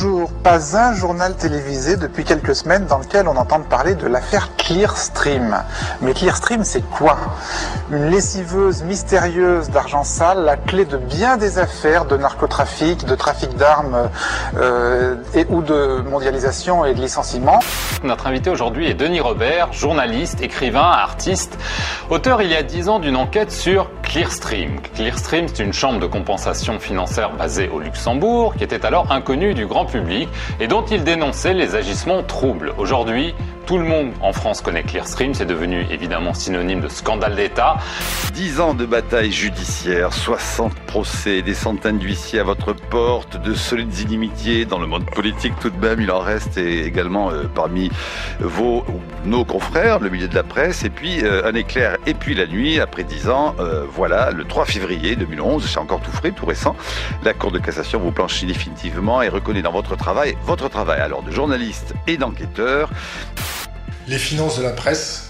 [0.00, 0.37] bonjour.
[0.48, 5.62] Pas un journal télévisé depuis quelques semaines dans lequel on entend parler de l'affaire Clearstream.
[6.00, 7.18] Mais Clearstream, c'est quoi?
[7.90, 13.56] Une lessiveuse mystérieuse d'argent sale, la clé de bien des affaires de narcotrafic, de trafic
[13.56, 14.08] d'armes
[14.56, 17.58] euh, et ou de mondialisation et de licenciement.
[18.02, 21.58] Notre invité aujourd'hui est Denis Robert, journaliste, écrivain, artiste,
[22.08, 24.80] auteur il y a dix ans d'une enquête sur Clearstream.
[24.94, 29.66] Clearstream, c'est une chambre de compensation financière basée au Luxembourg qui était alors inconnue du
[29.66, 30.30] grand public
[30.60, 32.74] et dont il dénonçait les agissements troubles.
[32.78, 33.34] Aujourd'hui,
[33.68, 37.76] tout le monde en France connaît Clearstream, c'est devenu évidemment synonyme de scandale d'État.
[38.32, 43.98] 10 ans de bataille judiciaire, 60 procès, des centaines d'huissiers à votre porte, de solides
[43.98, 47.90] inimitiés dans le monde politique tout de même, il en reste également euh, parmi
[48.40, 48.86] vos
[49.26, 52.46] nos confrères, le milieu de la presse, et puis euh, un éclair et puis la
[52.46, 56.46] nuit, après 10 ans, euh, voilà, le 3 février 2011, c'est encore tout frais, tout
[56.46, 56.74] récent,
[57.22, 61.00] la Cour de cassation vous planchit définitivement et reconnaît dans votre travail, votre travail.
[61.00, 62.88] Alors de journaliste et d'enquêteur
[64.08, 65.28] les finances de la presse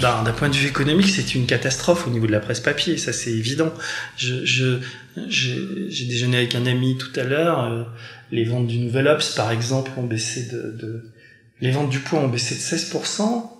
[0.00, 2.96] ben, D'un point de vue économique, c'est une catastrophe au niveau de la presse papier,
[2.96, 3.72] ça c'est évident.
[4.16, 4.80] J'ai
[6.06, 7.64] déjeuné avec un ami tout à l'heure.
[7.64, 7.82] Euh,
[8.30, 11.10] les ventes du Nouvel Ops, par exemple, ont baissé de, de...
[11.60, 13.50] Les ventes du poids ont baissé de 16%.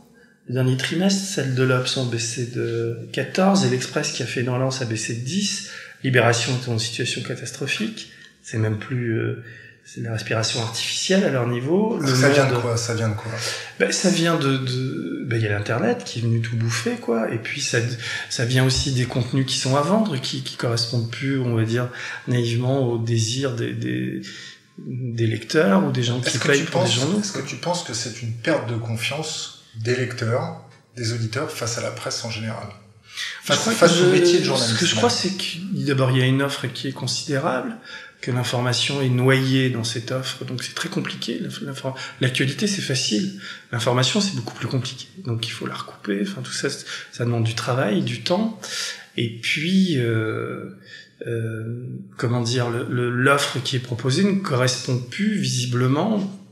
[0.49, 4.41] Le dernier trimestre, celles de l'Obs ont baissé de 14 et l'Express qui a fait
[4.41, 5.71] une relance a baissé de 10.
[6.03, 8.11] Libération est en situation catastrophique.
[8.43, 9.19] C'est même plus...
[9.19, 9.43] Euh,
[9.85, 12.01] c'est la respiration artificielle à leur niveau.
[12.05, 13.31] ça vient de quoi Ça vient de quoi
[13.79, 16.97] ben, ça vient de, de ben, il y a l'internet qui est venu tout bouffer
[16.97, 17.79] quoi, et puis ça,
[18.31, 21.65] ça vient aussi des contenus qui sont à vendre, qui, qui correspondent plus, on va
[21.65, 21.89] dire
[22.29, 24.23] naïvement, au désir des, des,
[24.79, 27.21] des lecteurs ou des gens qui payent pour penses, des journaux.
[27.21, 30.63] Est-ce que tu penses que c'est une perte de confiance des lecteurs,
[30.97, 32.69] des auditeurs face à la presse en général?
[33.43, 34.75] Face, face au métier de journaliste.
[34.75, 37.77] Ce que je crois, c'est que d'abord il y a une offre qui est considérable
[38.25, 41.41] que l'information est noyée dans cette offre, donc c'est très compliqué.
[42.23, 43.39] L'actualité c'est facile,
[43.71, 46.21] l'information c'est beaucoup plus compliqué, donc il faut la recouper.
[46.23, 48.59] Enfin tout ça, ça demande du travail, du temps,
[49.19, 50.71] et puis euh,
[51.27, 51.85] euh,
[52.17, 56.43] comment dire, l'offre qui est proposée ne correspond plus visiblement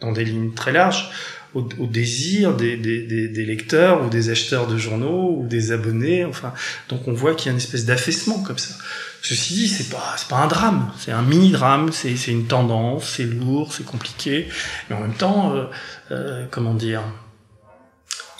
[0.00, 1.10] dans des lignes très larges
[1.54, 6.24] au, désir des, des, lecteurs ou des acheteurs de journaux ou des abonnés.
[6.24, 6.52] Enfin,
[6.88, 8.74] donc on voit qu'il y a une espèce d'affaissement comme ça.
[9.22, 13.24] Ceci dit, c'est pas pas un drame, c'est un mini drame, c'est une tendance, c'est
[13.24, 14.48] lourd, c'est compliqué,
[14.88, 15.66] mais en même temps, euh,
[16.10, 17.02] euh, comment dire,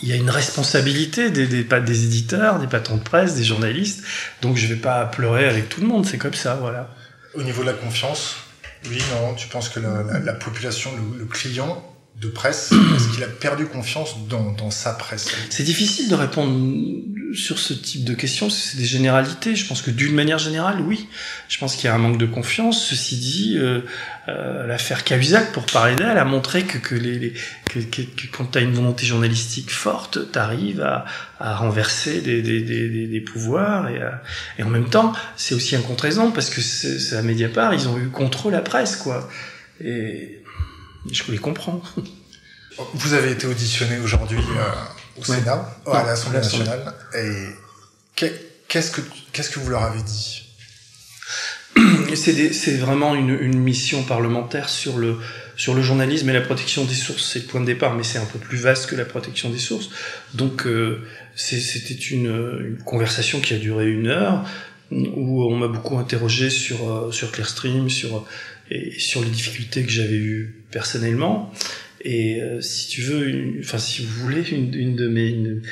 [0.03, 4.03] il y a une responsabilité des, des, des éditeurs, des patrons de presse, des journalistes.
[4.41, 6.89] Donc je vais pas pleurer avec tout le monde, c'est comme ça, voilà.
[7.35, 8.37] Au niveau de la confiance,
[8.89, 11.85] oui, non, tu penses que la, la, la population, le client
[12.21, 16.55] de presse Est-ce qu'il a perdu confiance dans, dans sa presse C'est difficile de répondre
[17.33, 19.55] sur ce type de questions, c'est des généralités.
[19.55, 21.09] Je pense que d'une manière générale, oui.
[21.49, 22.85] Je pense qu'il y a un manque de confiance.
[22.85, 23.81] Ceci dit, euh,
[24.29, 27.33] euh, l'affaire Cahuzac, pour parler d'elle, a montré que, que, les, les
[27.67, 31.05] que, que, que, quand tu as une volonté journalistique forte, tu arrives à,
[31.39, 33.89] à renverser des, des, des, des pouvoirs.
[33.89, 34.23] Et, à,
[34.59, 37.99] et en même temps, c'est aussi un contre-exemple, parce que c'est à Mediapart, ils ont
[37.99, 39.29] eu contre la presse, quoi.
[39.83, 40.40] Et
[41.11, 41.83] je les comprends.
[42.95, 45.97] Vous avez été auditionné aujourd'hui euh, au Sénat, ouais.
[45.97, 47.47] à l'Assemblée nationale, et
[48.69, 49.01] qu'est-ce que
[49.33, 50.47] qu'est-ce que vous leur avez dit?
[52.15, 55.19] C'est vraiment une, une, mission parlementaire sur le
[55.57, 57.31] sur le journalisme et la protection des sources.
[57.33, 59.59] C'est le point de départ, mais c'est un peu plus vaste que la protection des
[59.59, 59.91] sources.
[60.35, 61.07] Donc euh,
[61.37, 64.45] c'était une, une conversation qui a duré une heure
[64.91, 68.25] où on m'a beaucoup interrogé sur euh, sur Clearstream, sur
[68.71, 71.53] et sur les difficultés que j'avais eues personnellement.
[72.03, 75.63] Et euh, si tu veux, une, enfin si vous voulez, une, une de mes, une,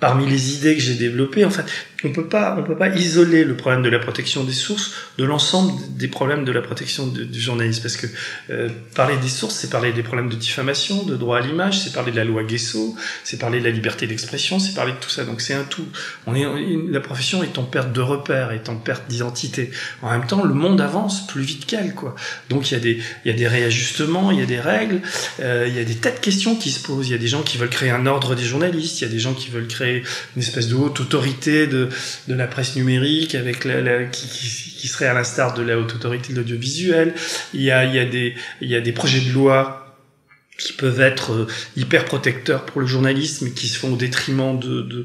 [0.00, 1.66] parmi les idées que j'ai développées, en fait,
[2.04, 5.24] on peut pas, on peut pas isoler le problème de la protection des sources de
[5.24, 8.06] l'ensemble des problèmes de la protection du journalisme, parce que
[8.50, 11.92] euh, parler des sources, c'est parler des problèmes de diffamation, de droit à l'image, c'est
[11.92, 15.10] parler de la loi Guesso, c'est parler de la liberté d'expression, c'est parler de tout
[15.10, 15.24] ça.
[15.24, 15.86] Donc c'est un tout.
[16.26, 16.46] On est,
[16.88, 19.72] la profession est en perte de repères, est en perte d'identité.
[20.02, 22.14] En même temps, le monde avance plus vite qu'elle, quoi.
[22.48, 25.00] Donc il y a des, il y a des réajustements, il y a des règles,
[25.40, 27.08] euh, il y a des tas de questions qui se posent.
[27.08, 29.10] Il y a des gens qui veulent créer un ordre des journalistes, il y a
[29.10, 30.04] des gens qui veulent créer
[30.36, 31.87] une espèce de haute autorité de
[32.28, 33.60] de, la presse numérique avec
[34.12, 37.14] qui, serait à l'instar de la haute autorité de l'audiovisuel.
[37.54, 37.86] Il y a
[38.80, 39.87] des projets de loi
[40.58, 41.46] qui peuvent être euh,
[41.76, 45.04] hyper protecteurs pour le journalisme et qui se font au détriment de de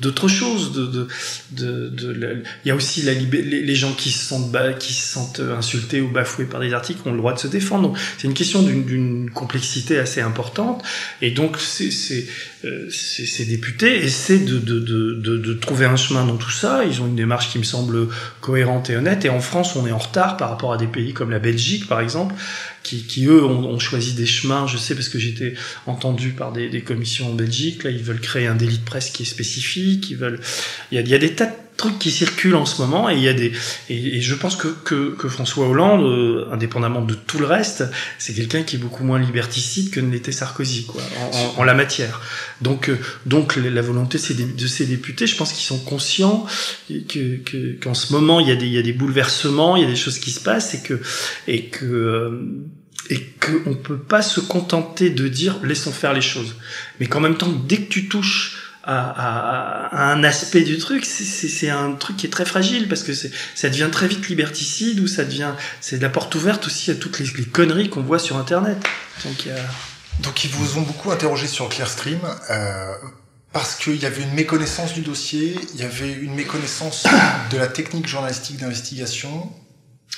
[0.00, 1.08] d'autres choses de de,
[1.50, 5.40] de, de il y a aussi la les, gens qui se sentent qui se sentent
[5.40, 8.34] insultés ou bafoués par des articles ont le droit de se défendre donc c'est une
[8.34, 10.84] question d'une complexité assez importante
[11.20, 12.26] et donc c'est c'est
[12.64, 16.82] euh, ces députés essaient de, de, de, de, trouver un chemin dans tout ça.
[16.84, 18.08] Ils ont une démarche qui me semble
[18.40, 19.24] cohérente et honnête.
[19.24, 21.86] Et en France, on est en retard par rapport à des pays comme la Belgique,
[21.86, 22.34] par exemple,
[22.88, 24.66] qui, qui eux ont, ont, choisi des chemins.
[24.66, 25.54] Je sais parce que j'étais
[25.86, 27.84] entendu par des, des, commissions en Belgique.
[27.84, 30.10] Là, ils veulent créer un délit de presse qui est spécifique.
[30.10, 30.40] Ils veulent.
[30.90, 33.08] Il y a, il y a des tas de trucs qui circulent en ce moment
[33.08, 33.52] et il y a des
[33.88, 37.84] et, je pense que, que, que François Hollande euh, indépendamment de tout le reste
[38.18, 41.00] c'est quelqu'un qui est beaucoup moins liberticide que ne l'était Sarkozy quoi
[41.32, 42.20] en, en, la matière
[42.60, 46.46] donc euh, donc la volonté de ces députés je pense qu'ils sont conscients
[47.08, 47.36] que
[47.80, 49.88] qu'en ce moment il y a des il y a des bouleversements il y a
[49.88, 51.00] des choses qui se passent et que
[51.46, 52.40] et que euh,
[53.10, 56.56] et qu'on peut pas se contenter de dire laissons faire les choses
[57.00, 61.92] mais qu'en même temps dès que tu touches à, un aspect du truc, c'est un
[61.92, 65.52] truc qui est très fragile parce que ça devient très vite liberticide ou ça devient
[65.82, 68.78] c'est la porte ouverte aussi à toutes les, conneries qu'on voit sur Internet.
[69.24, 69.48] Donc,
[70.20, 72.18] Donc ils vous ont beaucoup interrogé sur Clearstream.
[72.50, 72.94] Euh,
[73.52, 77.04] parce qu'il y avait une méconnaissance du dossier, il y avait une méconnaissance
[77.50, 79.50] de la technique journalistique d'investigation,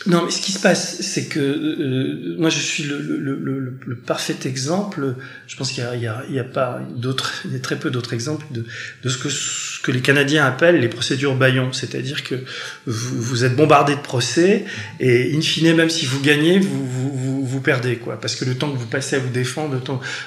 [0.07, 3.79] non, mais ce qui se passe, c'est que euh, moi je suis le, le, le,
[3.85, 5.17] le, parfait exemple.
[5.47, 8.15] Je pense qu'il y, y, y a, pas d'autres, il y a très peu d'autres
[8.15, 8.65] exemples de,
[9.03, 9.29] de ce que
[9.83, 12.35] que les Canadiens appellent les procédures Bayon, c'est-à-dire que
[12.87, 14.65] vous, êtes bombardé de procès
[14.99, 18.55] et in fine, même si vous gagnez, vous, vous, vous, perdez quoi, parce que le
[18.57, 19.81] temps que vous passez à vous défendre,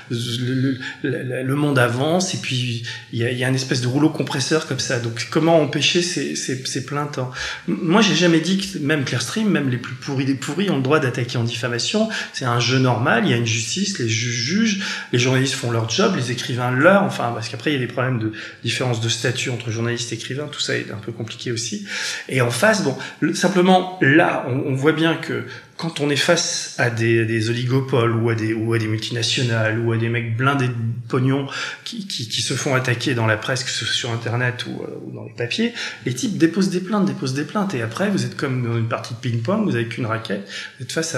[0.09, 4.79] le monde avance et puis il y a, y une espèce de rouleau compresseur comme
[4.79, 5.00] ça.
[5.00, 7.29] Donc comment empêcher ces, ces, ces plaintes hein
[7.67, 10.83] Moi, j'ai jamais dit que même Clearstream, même les plus pourris des pourris ont le
[10.83, 12.09] droit d'attaquer en diffamation.
[12.33, 14.79] C'est un jeu normal, il y a une justice, les juges jugent,
[15.11, 17.91] les journalistes font leur job, les écrivains leur, enfin, parce qu'après il y a des
[17.91, 18.31] problèmes de
[18.63, 21.86] différence de statut entre journalistes et écrivains, tout ça est un peu compliqué aussi.
[22.30, 22.95] Et en face, bon,
[23.34, 25.45] simplement là, on, on voit bien que
[25.78, 30.38] quand on est face à des, oligopoles ou à des, multinationales ou à des mecs
[30.38, 30.74] blindés de
[31.08, 31.48] pognon
[31.84, 32.04] qui,
[32.42, 35.24] se font attaquer dans la presse, que ce soit sur Internet ou, euh, ou, dans
[35.24, 35.74] les papiers,
[36.06, 37.74] les types déposent des plaintes, déposent des plaintes.
[37.74, 40.48] Et après, vous êtes comme dans une partie de ping-pong, vous avez qu'une raquette,
[40.78, 41.16] vous êtes face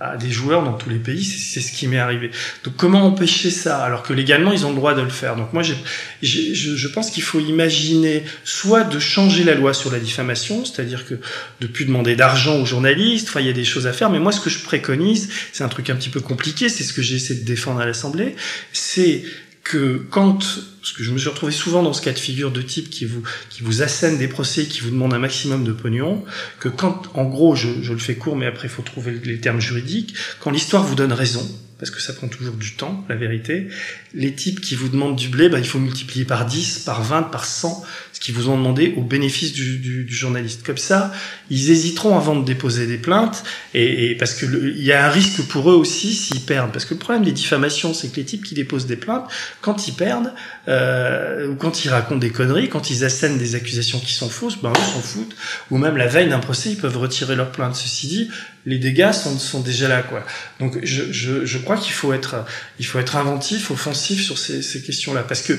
[0.00, 2.30] à, des joueurs dans tous les pays, c'est ce qui m'est arrivé.
[2.64, 5.36] Donc comment empêcher ça alors que légalement, ils ont le droit de le faire?
[5.36, 10.64] Donc moi, je, pense qu'il faut imaginer soit de changer la loi sur la diffamation,
[10.64, 11.14] c'est-à-dire que
[11.60, 14.40] de plus demander d'argent aux journalistes, il y a des choses à mais moi, ce
[14.40, 17.40] que je préconise, c'est un truc un petit peu compliqué, c'est ce que j'ai essayé
[17.40, 18.36] de défendre à l'Assemblée,
[18.72, 19.24] c'est
[19.64, 20.38] que quand,
[20.80, 23.04] parce que je me suis retrouvé souvent dans ce cas de figure de type qui
[23.04, 26.24] vous, qui vous assène des procès, qui vous demande un maximum de pognon,
[26.60, 29.60] que quand, en gros, je le fais court, mais après il faut trouver les termes
[29.60, 31.46] juridiques, quand l'histoire vous donne raison,
[31.78, 33.68] parce que ça prend toujours du temps, la vérité.
[34.12, 37.22] Les types qui vous demandent du blé, bah, il faut multiplier par 10, par 20,
[37.24, 40.66] par 100, ce qu'ils vous ont demandé au bénéfice du, du, du, journaliste.
[40.66, 41.12] Comme ça,
[41.50, 43.44] ils hésiteront avant de déposer des plaintes,
[43.74, 46.72] et, parce que il y a un risque pour eux aussi s'ils perdent.
[46.72, 49.86] Parce que le problème des diffamations, c'est que les types qui déposent des plaintes, quand
[49.86, 50.32] ils perdent,
[50.66, 54.60] euh, ou quand ils racontent des conneries, quand ils assènent des accusations qui sont fausses,
[54.60, 55.36] ben eux s'en foutent.
[55.70, 57.76] Ou même la veille d'un procès, ils peuvent retirer leur plainte.
[57.76, 58.30] Ceci dit,
[58.66, 60.24] les dégâts sont, sont déjà là, quoi.
[60.60, 62.44] Donc je, je, je crois qu'il faut être,
[62.78, 65.54] il faut être inventif, offensif sur ces, ces questions-là, parce que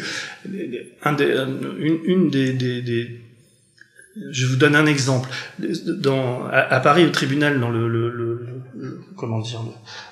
[1.04, 1.26] un des,
[1.80, 3.22] une, une des, des, des
[4.32, 5.30] je vous donne un exemple.
[5.60, 9.62] Dans, à, Paris, au tribunal, dans le, le, le, comment dire,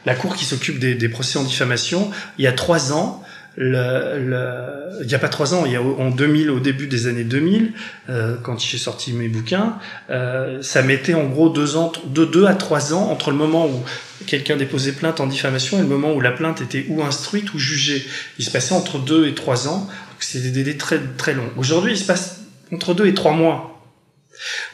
[0.06, 3.24] la cour qui s'occupe des, procès en diffamation, il y a trois ans,
[3.58, 6.88] le, le, il n'y a pas trois ans, il y a en 2000, au début
[6.88, 7.74] des années 2000,
[8.10, 9.80] euh, quand j'ai sorti mes bouquins,
[10.12, 13.66] euh, ça mettait en gros deux ans, de deux à trois ans entre le moment
[13.66, 13.84] où
[14.28, 17.60] quelqu'un déposait plainte en diffamation et le moment où la plainte était ou instruite ou
[17.60, 18.06] jugée.
[18.38, 19.88] Il se passait entre deux et trois ans.
[20.20, 21.50] C'est des délais très très longs.
[21.58, 23.77] Aujourd'hui, il se passe entre deux et trois mois.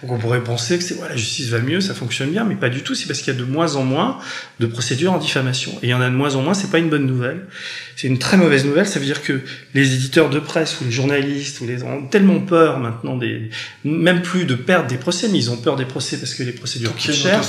[0.02, 2.56] Donc on pourrait penser que c'est voilà, la justice va mieux, ça fonctionne bien, mais
[2.56, 2.96] pas du tout.
[2.96, 4.20] C'est parce qu'il y a de moins en moins
[4.60, 5.72] de procédures en diffamation.
[5.82, 6.54] Et il y en a de moins en moins.
[6.54, 7.46] C'est pas une bonne nouvelle.
[7.96, 8.88] C'est une très mauvaise nouvelle.
[8.88, 9.42] Ça veut dire que
[9.74, 13.50] les éditeurs de presse ou les journalistes ou les ont tellement peur maintenant des,
[13.84, 16.52] même plus de perdre des procès, mais ils ont peur des procès parce que les
[16.52, 17.42] procédures coûtent cher.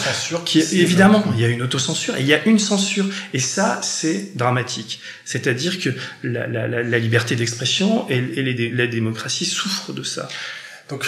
[0.45, 3.07] Qui évidemment, il y a une autocensure et il y a une censure.
[3.33, 5.01] Et ça, c'est dramatique.
[5.25, 5.91] C'est-à-dire que
[6.23, 10.29] la, la, la, la liberté d'expression et, et les, la démocratie souffrent de ça.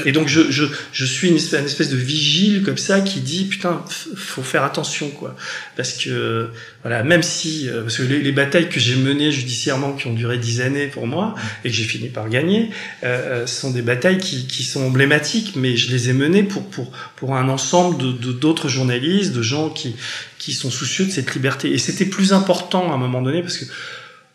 [0.05, 3.21] Et donc je, je, je suis une espèce, une espèce de vigile comme ça qui
[3.21, 3.83] dit putain
[4.17, 5.37] faut faire attention quoi.
[5.77, 6.49] Parce que
[6.83, 10.15] voilà même si euh, parce que les, les batailles que j'ai menées judiciairement qui ont
[10.15, 12.71] duré dix années pour moi et que j'ai fini par gagner
[13.05, 16.69] euh, euh, sont des batailles qui, qui sont emblématiques mais je les ai menées pour
[16.69, 19.97] pour pour un ensemble de d'autres journalistes de gens qui
[20.39, 21.73] qui sont soucieux de cette liberté.
[21.73, 23.65] Et c'était plus important à un moment donné parce que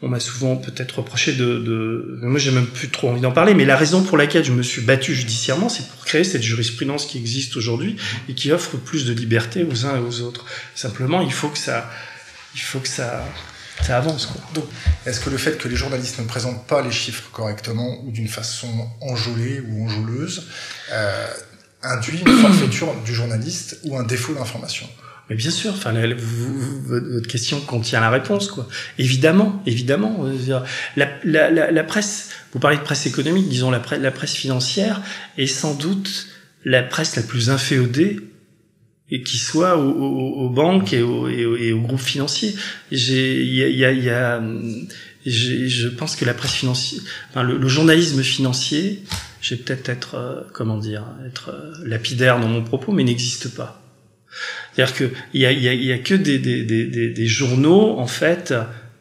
[0.04, 2.20] on m'a souvent peut-être reproché de, de...
[2.24, 4.64] moi j'ai même plus trop envie d'en parler, mais la raison pour laquelle je me
[4.64, 9.06] suis battu judiciairement, c'est pour créer cette jurisprudence qui existe aujourd'hui et qui offre plus
[9.06, 10.46] de liberté aux uns et aux autres.
[10.74, 11.90] Simplement, il faut que ça,
[12.56, 13.24] il faut que ça,
[13.90, 14.30] avance.
[14.54, 14.66] Donc,
[15.08, 18.28] est-ce que le fait que les journalistes ne présentent pas les chiffres correctement ou d'une
[18.28, 20.48] façon enjôlée ou enjôleuse
[20.92, 21.28] euh,
[21.82, 24.88] induit une forfaiture du journaliste ou un défaut d'information?
[25.32, 28.68] Mais bien sûr, enfin, votre question contient la réponse, quoi.
[28.98, 30.26] Évidemment, évidemment.
[30.98, 35.02] La, presse, vous parlez de presse économique, disons la presse, financière
[35.38, 36.28] est sans doute
[36.66, 38.20] la presse la plus inféodée
[39.10, 42.54] et qui soit aux, banques et aux, groupes financiers.
[42.92, 44.42] J'ai, il y a, y y a
[45.26, 49.02] je pense que la presse financière, enfin, le, le journalisme financier,
[49.40, 53.56] je vais peut-être être, euh, comment dire, être euh, lapidaire dans mon propos, mais n'existe
[53.56, 53.82] pas.
[54.74, 58.54] C'est-à-dire qu'il y a, y, a, que des, journaux, en fait,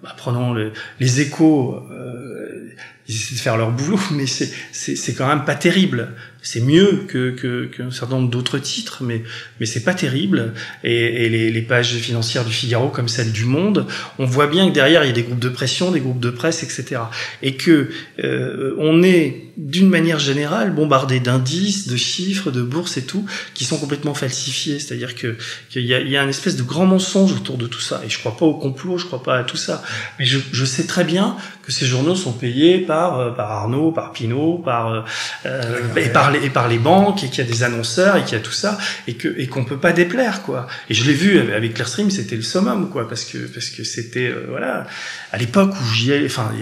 [0.03, 0.55] bah, prenons
[0.99, 2.71] les échos, euh,
[3.09, 6.09] ils essaient de faire leur boulot, mais c'est quand même pas terrible
[6.43, 7.31] c'est mieux que
[7.67, 9.23] qu'un certain nombre d'autres titres, mais
[9.59, 10.55] mais c'est pas terrible.
[10.85, 13.87] Et, et les, les, pages financières du Figaro, comme celle du Monde,
[14.19, 16.31] on voit bien que derrière il y a des groupes de pression, des groupes de
[16.31, 17.03] presse, etc.
[17.43, 17.91] Et que
[18.25, 23.65] euh, on est d'une manière générale bombardé d'indices, de chiffres, de bourses et tout, qui
[23.65, 24.79] sont complètement falsifiés.
[24.79, 25.37] C'est-à-dire que
[25.69, 28.01] qu'il y a, y a une espèce de grand mensonge autour de tout ça.
[28.05, 29.83] Et je crois pas au complot, je crois pas à tout ça.
[30.19, 33.93] Mais je, je sais très bien que ces journaux sont payés par euh, par Arnaud,
[33.93, 35.05] par Pinault, par
[35.47, 38.37] euh, et par et par les banques et qu'il y a des annonceurs et qu'il
[38.37, 40.67] y a tout ça et que et qu'on peut pas déplaire quoi.
[40.89, 44.29] Et je l'ai vu avec Clearstream, c'était le summum quoi parce que parce que c'était
[44.29, 44.87] euh, voilà
[45.33, 46.53] à l'époque où j'y ai enfin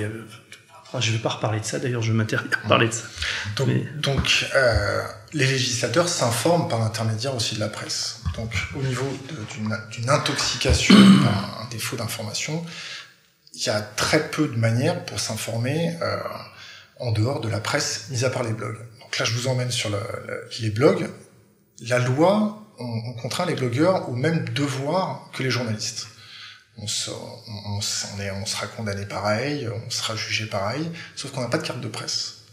[1.01, 3.05] je vais pas reparler de ça d'ailleurs, je m'interdis à parler de ça.
[3.57, 3.69] Donc,
[4.01, 5.03] donc euh,
[5.35, 8.23] les législateurs s'informent par l'intermédiaire aussi de la presse.
[8.37, 9.07] Donc au niveau
[9.93, 12.65] d'une intoxication par un défaut d'information,
[13.55, 16.19] il y a très peu de manières pour s'informer euh,
[17.01, 18.79] en dehors de la presse, mis à part les blogs.
[19.01, 20.01] Donc là, je vous emmène sur le,
[20.61, 21.09] les blogs.
[21.87, 26.09] La loi, on, on, contraint les blogueurs au même devoir que les journalistes.
[26.77, 31.49] On, se, on, on, est, sera condamné pareil, on sera jugé pareil, sauf qu'on n'a
[31.49, 32.45] pas de carte de presse.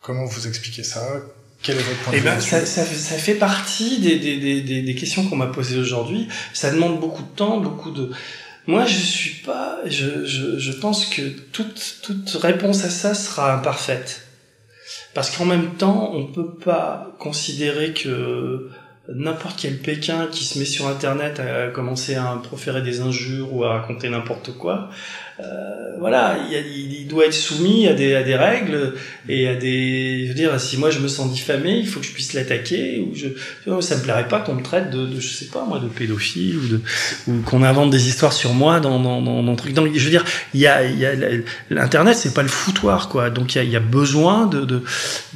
[0.00, 1.06] Comment vous expliquez ça?
[1.62, 2.26] Quel est votre point de eh vue?
[2.26, 6.28] ben, ça, ça, ça, fait partie des, des, des, des questions qu'on m'a posées aujourd'hui.
[6.54, 8.10] Ça demande beaucoup de temps, beaucoup de...
[8.70, 9.80] Moi, je suis pas...
[9.84, 11.22] Je, je, pense que
[11.52, 14.28] toute, toute réponse à ça sera imparfaite.
[15.12, 18.70] Parce qu'en même temps, on peut pas considérer que
[19.12, 23.64] n'importe quel Pékin qui se met sur Internet à commencer à proférer des injures ou
[23.64, 24.90] à raconter n'importe quoi,
[25.44, 28.94] euh, voilà, il, il, doit être soumis à des, à des règles
[29.28, 30.22] et à des.
[30.24, 33.00] Je veux dire, si moi je me sens diffamé, il faut que je puisse l'attaquer.
[33.00, 33.28] Ou je,
[33.80, 36.56] ça me plairait pas qu'on me traite de, de, je sais pas moi, de pédophile
[36.56, 36.80] ou de
[37.26, 39.74] ou qu'on invente des histoires sur moi dans dans dans, dans truc.
[39.76, 41.12] Je veux dire, il y a il y a
[41.68, 43.28] l'internet, c'est pas le foutoir quoi.
[43.28, 44.82] Donc il y a, il y a besoin de, de,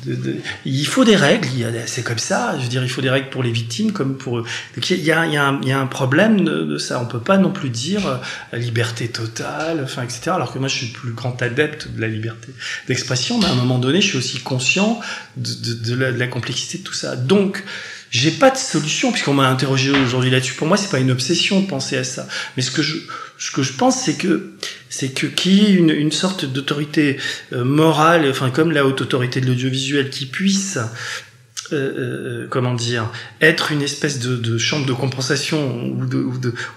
[0.07, 1.49] de, il faut des règles.
[1.87, 2.55] C'est comme ça.
[2.59, 4.45] Je veux dire, il faut des règles pour les victimes comme pour eux.
[4.77, 6.79] Donc il y a il y a un, il y a un problème de, de
[6.79, 7.01] ça.
[7.01, 10.31] On peut pas non plus dire euh, liberté totale etc.
[10.33, 12.49] Alors que moi, je suis le plus grand adepte de la liberté
[12.89, 15.01] d'expression, mais à un moment donné, je suis aussi conscient
[15.37, 17.17] de, la, de la, complexité de tout ça.
[17.17, 17.63] Donc,
[18.11, 20.55] j'ai pas de solution puisqu'on m'a interrogé aujourd'hui là-dessus.
[20.55, 22.97] Pour moi, c'est pas une obsession de penser à ça, mais ce que je
[23.37, 24.53] ce que je pense, c'est que
[24.89, 27.19] c'est que qu'il y ait une, une sorte d'autorité
[27.53, 30.79] euh, morale, enfin comme la haute autorité de l'audiovisuel, qui puisse
[31.73, 35.97] euh, euh, comment dire, être une espèce de, chambre de compensation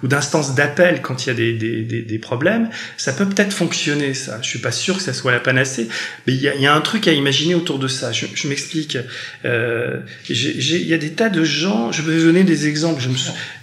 [0.02, 4.14] ou d'instance d'appel quand il y a des, problèmes, ça peut peut-être fonctionner.
[4.14, 5.90] Ça, je suis pas sûr que ça soit la panacée,
[6.26, 8.12] mais il y a, un truc à imaginer autour de ça.
[8.14, 8.98] Je, m'explique.
[9.44, 11.92] Euh, il y a des tas de gens.
[11.92, 13.04] Je vais donner des exemples.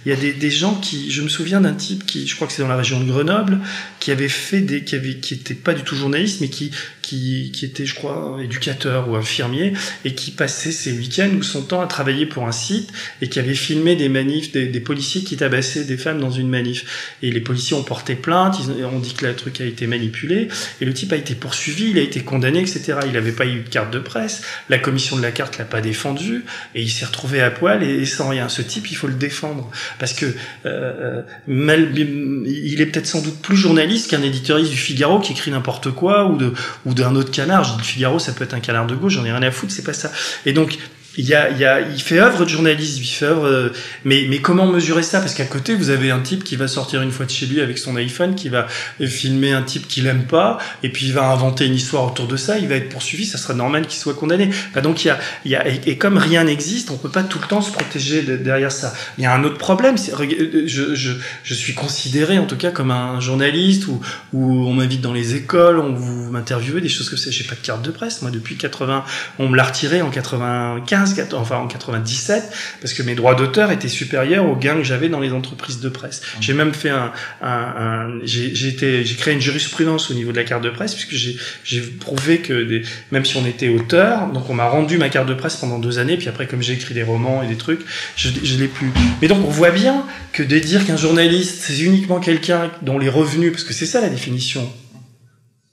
[0.05, 2.47] Il y a des, des gens qui, je me souviens d'un type qui, je crois
[2.47, 3.59] que c'est dans la région de Grenoble,
[3.99, 6.71] qui avait fait des, qui avait, qui était pas du tout journaliste, mais qui
[7.05, 11.61] qui, qui était, je crois, éducateur ou infirmier, et qui passait ses week-ends ou son
[11.61, 12.89] temps à travailler pour un site,
[13.21, 16.49] et qui avait filmé des manifs, des, des policiers qui tabassaient des femmes dans une
[16.49, 17.15] manif.
[17.21, 20.47] Et les policiers ont porté plainte, ils ont dit que le truc a été manipulé,
[20.81, 22.99] et le type a été poursuivi, il a été condamné, etc.
[23.05, 25.81] Il n'avait pas eu de carte de presse, la commission de la carte l'a pas
[25.81, 26.43] défendu,
[26.73, 28.49] et il s'est retrouvé à poil et, sans rien.
[28.49, 29.69] Ce type, il faut le défendre,
[29.99, 30.25] parce que
[30.65, 35.51] euh, mal, il est peut-être sans doute plus journaliste qu'un éditorialiste du Figaro qui écrit
[35.51, 36.53] n'importe quoi, ou de,
[36.85, 37.63] ou d'un autre canard.
[37.63, 39.71] Je dis Figaro, ça peut être un canard de gauche, j'en ai rien à foutre,
[39.71, 40.11] c'est pas ça.
[40.45, 40.77] Et donc
[41.17, 43.69] il y a, il y a, il fait œuvre de journaliste, il fait œuvre, euh,
[44.03, 45.19] mais, mais comment mesurer ça?
[45.19, 47.61] Parce qu'à côté, vous avez un type qui va sortir une fois de chez lui
[47.61, 48.67] avec son iPhone, qui va
[49.01, 52.37] filmer un type qu'il aime pas, et puis il va inventer une histoire autour de
[52.37, 54.49] ça, il va être poursuivi, ça serait normal qu'il soit condamné.
[54.83, 57.39] donc il y a, il y a et, comme rien n'existe, on peut pas tout
[57.39, 58.93] le temps se protéger derrière ça.
[59.17, 61.11] Il y a un autre problème, euh, je, je,
[61.43, 64.01] je suis considéré en tout cas comme un journaliste, où,
[64.33, 67.31] on m'invite dans les écoles, on vous m'interviewe, des choses que c'est.
[67.31, 69.03] J'ai pas de carte de presse, moi depuis 80,
[69.39, 72.43] on me l'a retiré en 95 enfin en 97,
[72.81, 75.89] parce que mes droits d'auteur étaient supérieurs aux gains que j'avais dans les entreprises de
[75.89, 76.21] presse.
[76.21, 76.41] Mmh.
[76.41, 80.37] J'ai même fait un, un, un j'ai été, j'ai créé une jurisprudence au niveau de
[80.37, 81.15] la carte de presse, puisque
[81.63, 82.81] j'ai prouvé que des,
[83.11, 85.99] même si on était auteur, donc on m'a rendu ma carte de presse pendant deux
[85.99, 87.81] années, puis après comme j'ai écrit des romans et des trucs,
[88.15, 88.91] je, je l'ai plus.
[89.21, 93.09] Mais donc on voit bien que de dire qu'un journaliste c'est uniquement quelqu'un dont les
[93.09, 94.71] revenus, parce que c'est ça la définition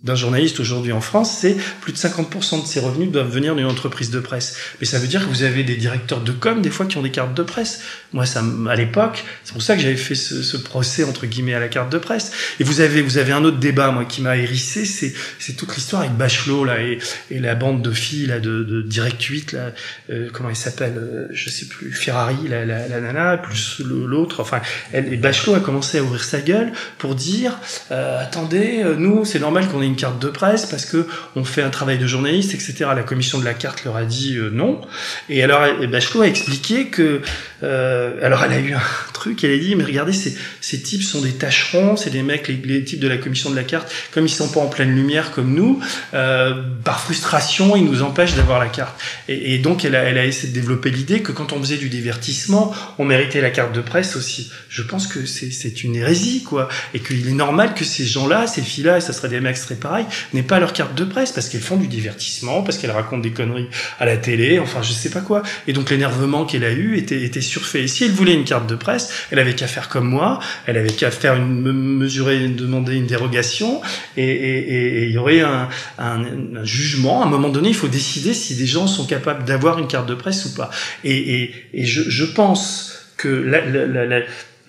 [0.02, 3.66] d'un journaliste aujourd'hui en France, c'est plus de 50% de ses revenus doivent venir d'une
[3.66, 4.56] entreprise de presse.
[4.80, 7.02] Mais ça veut dire que vous avez des directeurs de com, des fois, qui ont
[7.02, 7.82] des cartes de presse.
[8.12, 11.54] Moi, ça, à l'époque, c'est pour ça que j'avais fait ce, ce, procès, entre guillemets,
[11.54, 12.32] à la carte de presse.
[12.58, 15.74] Et vous avez, vous avez un autre débat, moi, qui m'a hérissé, c'est, c'est toute
[15.76, 16.98] l'histoire avec Bachelot, là, et,
[17.30, 19.72] et, la bande de filles, là, de, de Direct 8, là,
[20.10, 24.40] euh, comment elle s'appelle, euh, je sais plus, Ferrari, la, la, la nana, plus l'autre,
[24.40, 24.60] enfin,
[24.92, 27.58] elle, et Bachelot a commencé à ouvrir sa gueule pour dire,
[27.90, 31.06] euh, attendez, euh, nous, c'est normal qu'on ait une carte de presse parce que
[31.36, 32.90] on fait un travail de journaliste, etc.
[32.96, 34.80] La commission de la carte leur a dit euh, non.
[35.28, 37.20] Et alors, Bachelot a expliqué que,
[37.62, 38.80] euh, alors elle a eu un
[39.12, 42.84] truc, elle a dit, mais regardez, ces, types sont des tâcherons, c'est des mecs, les,
[42.84, 45.54] types de la commission de la carte, comme ils sont pas en pleine lumière comme
[45.54, 45.80] nous,
[46.14, 48.98] euh, par frustration, ils nous empêchent d'avoir la carte.
[49.28, 52.74] Et, et donc, elle a, essayé de développer l'idée que quand on faisait du divertissement,
[52.98, 54.50] on méritait la carte de presse aussi.
[54.68, 56.68] Je pense que c'est une hérésie, quoi.
[56.94, 59.74] Et qu'il est normal que ces gens-là, ces filles-là, et ça serait des mecs très
[59.82, 63.22] pareil, n'est pas leur carte de presse parce qu'elles font du divertissement, parce qu'elles racontent
[63.22, 65.42] des conneries à la télé, enfin je sais pas quoi.
[65.66, 67.82] Et donc l'énervement qu'elle a eu était, était surfait.
[67.82, 70.76] Et si elle voulait une carte de presse, elle avait qu'à faire comme moi, elle
[70.76, 73.80] avait qu'à faire une mesurer, demander une dérogation,
[74.16, 77.22] et il y aurait un, un, un, jugement.
[77.22, 80.08] À un moment donné, il faut décider si des gens sont capables d'avoir une carte
[80.08, 80.70] de presse ou pas.
[81.04, 84.20] Et, et, et je, je pense que la, la, la, la,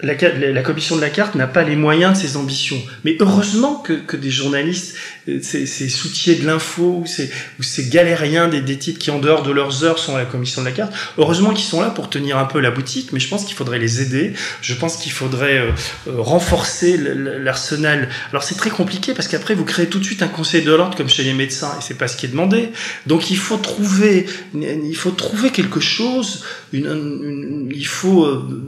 [0.02, 2.82] la, commission de la carte n'a pas les moyens de ses ambitions.
[3.04, 4.96] Mais heureusement que, des journalistes,
[5.42, 9.84] ces, ces soutiers de l'info ou ces, galériens des, types qui en dehors de leurs
[9.84, 12.46] heures sont à la commission de la carte, heureusement qu'ils sont là pour tenir un
[12.46, 15.72] peu la boutique, mais je pense qu'il faudrait les aider, je pense qu'il faudrait euh,
[16.08, 18.10] euh, renforcer l'arsenal.
[18.32, 20.98] Alors c'est très compliqué parce qu'après vous créez tout de suite un conseil de l'ordre
[20.98, 22.70] comme chez les médecins et c'est pas ce qui est demandé.
[23.08, 26.44] Donc il faut trouver, il faut trouver quelque chose,
[26.74, 28.28] il faut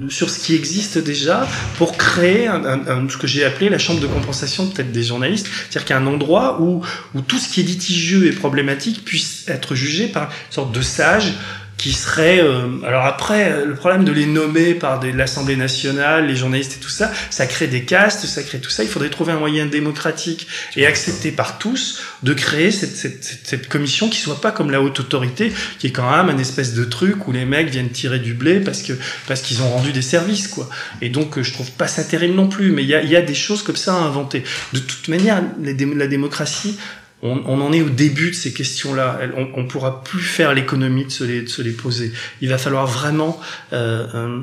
[0.10, 2.50] sur ce qui existe déjà pour créer
[3.10, 6.02] ce que j'ai appelé la chambre de compensation peut-être des journalistes, c'est-à-dire qu'il y a
[6.02, 6.84] un endroit où,
[7.28, 11.34] tout ce qui est litigieux et problématique puisse être jugé par une sorte de sage
[11.78, 16.78] qui serait euh, alors après le problème de les nommer par l'Assemblée nationale, les journalistes
[16.78, 18.84] et tout ça, ça crée des castes, ça crée tout ça.
[18.84, 23.68] Il faudrait trouver un moyen démocratique et accepté par tous de créer cette, cette, cette,
[23.68, 26.86] commission qui soit pas comme la haute autorité, qui est quand même un espèce de
[26.86, 28.94] truc où les mecs viennent tirer du blé parce que
[29.28, 30.70] parce qu'ils ont rendu des services quoi.
[31.02, 33.22] Et donc je trouve pas ça terrible non plus, mais il y a, y a
[33.22, 34.44] des choses comme ça à inventer.
[34.74, 36.78] De toute manière, la démocratie
[37.26, 39.20] on, on, en est au début de ces questions-là.
[39.36, 42.12] On, ne pourra plus faire l'économie de, de, se les poser.
[42.42, 43.40] Il va falloir vraiment,
[43.74, 44.40] euh,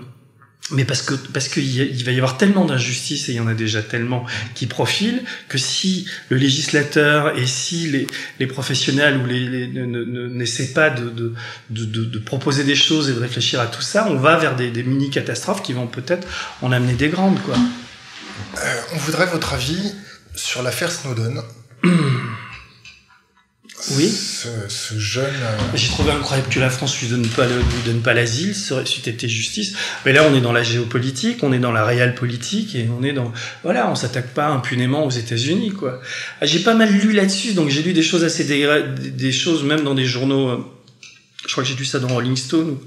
[0.71, 3.55] mais parce que parce qu'il va y avoir tellement d'injustices et il y en a
[3.55, 8.07] déjà tellement qui profilent que si le législateur et si les,
[8.41, 11.35] les professionnels ou les, n'essaient pas de de,
[11.71, 14.71] de, de, proposer des choses et de réfléchir à tout ça, on va vers des,
[14.71, 16.27] des mini catastrophes qui vont peut-être
[16.63, 17.57] en amener des grandes quoi.
[18.59, 19.95] Euh, on voudrait votre avis
[20.35, 21.43] sur l'affaire Snowden.
[23.91, 24.09] Oui.
[24.09, 25.25] Ce, ce jeune.
[25.25, 28.55] Euh, J'ai trouvé incroyable que la France lui donne pas le, lui donne pas l'asile,
[29.09, 29.75] été justice.
[30.05, 33.03] Mais là, on est dans la géopolitique, on est dans la réelle politique et on
[33.03, 33.33] est dans
[33.65, 36.01] voilà, on s'attaque pas impunément aux États-Unis quoi.
[36.41, 39.83] Ah, j'ai pas mal lu là-dessus, donc j'ai lu des choses assez des choses même
[39.83, 40.49] dans des journaux.
[40.49, 40.59] Euh,
[41.47, 42.79] je crois que j'ai lu ça dans Rolling Stone.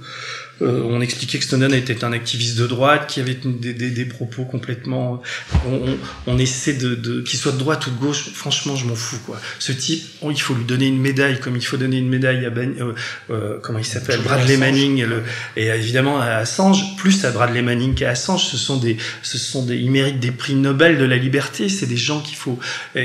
[0.61, 4.05] Euh, on expliquait que Snowden était un activiste de droite, qui avait des, des, des
[4.05, 5.21] propos complètement.
[5.67, 8.29] On, on, essaie de, de qu'il soit de droite ou de gauche.
[8.33, 9.39] Franchement, je m'en fous quoi.
[9.59, 12.49] Ce type, il faut lui donner une médaille, comme il faut donner une médaille à
[12.49, 12.93] ben, euh,
[13.31, 15.23] euh, comment il s'appelle, Bradley Manning, le,
[15.57, 18.45] et évidemment à Assange, plus à Bradley Manning qu'à Assange.
[18.45, 21.67] Ce sont des, ce sont des, ils méritent des prix Nobel de la liberté.
[21.67, 22.59] C'est des gens qu'il faut,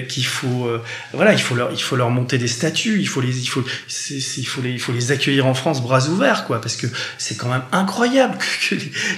[0.09, 0.71] qu'il faut,
[1.13, 3.01] voilà, il faut leur, il faut leur monter des statuts.
[3.01, 3.65] Il faut les, il faut,
[4.11, 6.87] il faut les, il faut les accueillir en France bras ouverts, quoi, parce que
[7.19, 8.75] c'est quand même incroyable que,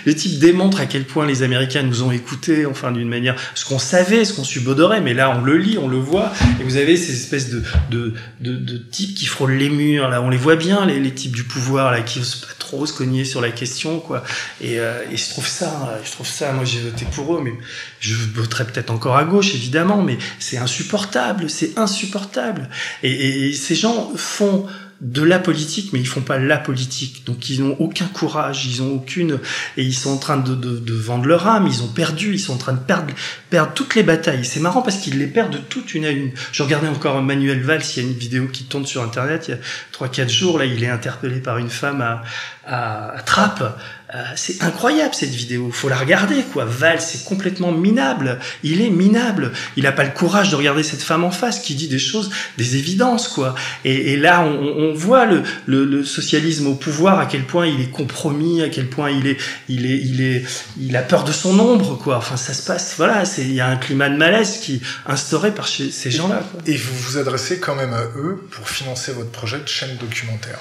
[0.07, 3.65] le type démontre à quel point les Américains nous ont écoutés, enfin d'une manière, ce
[3.65, 6.77] qu'on savait, ce qu'on subodorait, mais là on le lit, on le voit, et vous
[6.77, 10.37] avez ces espèces de de, de, de types qui frôlent les murs, là on les
[10.37, 13.41] voit bien, les, les types du pouvoir, là qui osent pas trop se cogner sur
[13.41, 14.23] la question, quoi.
[14.61, 17.53] Et, euh, et je trouve ça, je trouve ça, moi j'ai voté pour eux, mais
[18.01, 22.69] je voterai peut-être encore à gauche, évidemment, mais c'est insupportable, c'est insupportable.
[23.03, 24.67] Et, et, ces gens font
[25.03, 27.27] de la politique, mais ils font pas la politique.
[27.27, 29.41] Donc ils n'ont aucun courage, ils ont aucune,
[29.77, 31.67] et ils sont en train de, de, de, vendre leur âme.
[31.67, 33.13] Ils ont perdu, ils sont en train de perdre,
[33.51, 34.45] perdre toutes les batailles.
[34.45, 36.31] C'est marrant parce qu'ils les perdent toutes une à une.
[36.53, 39.51] Je regardais encore Manuel Valls, il y a une vidéo qui tourne sur Internet il
[39.51, 39.59] y a
[39.91, 40.57] trois quatre jours.
[40.57, 42.23] Là, il est interpellé par une femme à,
[42.65, 43.77] à, à.
[44.15, 46.67] Euh, c'est incroyable cette vidéo, faut la regarder quoi.
[46.67, 48.39] Val, c'est complètement minable.
[48.63, 49.53] Il est minable.
[49.77, 52.31] Il n'a pas le courage de regarder cette femme en face qui dit des choses,
[52.59, 53.55] des évidences quoi.
[53.87, 57.67] Et, et là, on, on voit le, le, le, socialisme au pouvoir à quel point
[57.67, 59.39] il est compromis, à quel point il est,
[59.71, 60.45] il est, il est,
[60.79, 62.19] il a peur de son ombre quoi.
[62.19, 62.95] Enfin, ça se passe.
[62.99, 66.11] Voilà, c'est il y a un climat de malaise qui est instauré par chez, ces
[66.11, 66.43] gens-là.
[66.67, 70.59] Et vous vous adressez quand même à eux pour financer votre projet de chaîne documentaire.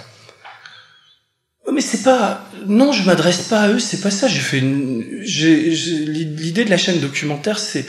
[1.71, 2.47] Mais c'est pas.
[2.67, 3.79] Non, je m'adresse pas à eux.
[3.79, 4.27] C'est pas ça.
[4.27, 5.01] J'ai fait une.
[5.01, 7.85] L'idée de la chaîne documentaire, c'est.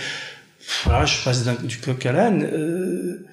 [0.84, 2.44] Voilà, je passe du coq à l'âne.
[2.44, 3.26] Euh...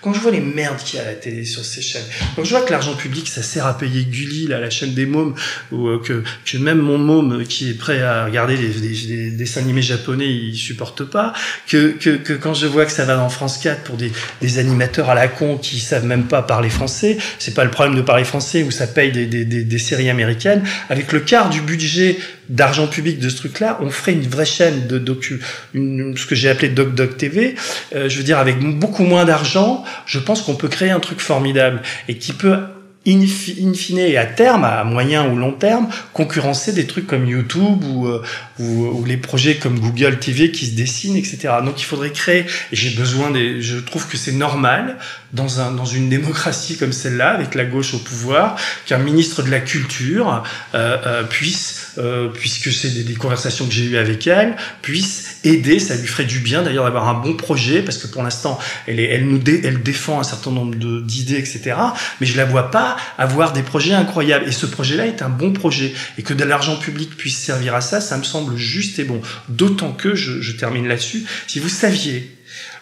[0.00, 2.44] Quand je vois les merdes qu'il y a à la télé sur ces chaînes, quand
[2.44, 5.34] je vois que l'argent public ça sert à payer Gulli, là, la chaîne des mômes,
[5.72, 9.30] ou euh, que, que même mon môme qui est prêt à regarder des, des, des
[9.30, 11.32] dessins animés japonais, il supporte pas,
[11.68, 14.58] que, que, que, quand je vois que ça va dans France 4 pour des, des
[14.58, 18.02] animateurs à la con qui savent même pas parler français, c'est pas le problème de
[18.02, 22.18] parler français où ça paye des, des, des séries américaines, avec le quart du budget
[22.48, 25.40] d'argent public de ce truc-là, on ferait une vraie chaîne de docu,
[25.74, 27.54] une, ce que j'ai appelé Doc Doc TV,
[27.94, 31.20] euh, je veux dire avec beaucoup moins d'argent je pense qu'on peut créer un truc
[31.20, 32.58] formidable et qui peut
[33.06, 37.84] in, fine et à terme, à moyen ou long terme, concurrencer des trucs comme YouTube
[37.84, 38.22] ou, euh,
[38.58, 41.54] ou, ou, les projets comme Google TV qui se dessinent, etc.
[41.64, 44.96] Donc il faudrait créer, et j'ai besoin des, je trouve que c'est normal
[45.32, 49.50] dans, un, dans une démocratie comme celle-là, avec la gauche au pouvoir, qu'un ministre de
[49.50, 50.42] la culture
[50.74, 55.38] euh, euh, puisse, euh, puisque c'est des, des, conversations que j'ai eues avec elle, puisse
[55.44, 58.58] aider, ça lui ferait du bien d'ailleurs d'avoir un bon projet, parce que pour l'instant,
[58.86, 61.76] elle, elle dé, elle défend un certain nombre d'idées, etc.
[62.20, 64.48] Mais je la vois pas avoir des projets incroyables.
[64.48, 65.94] Et ce projet-là est un bon projet.
[66.18, 69.20] Et que de l'argent public puisse servir à ça, ça me semble juste et bon.
[69.48, 72.35] D'autant que, je, termine là-dessus, si vous saviez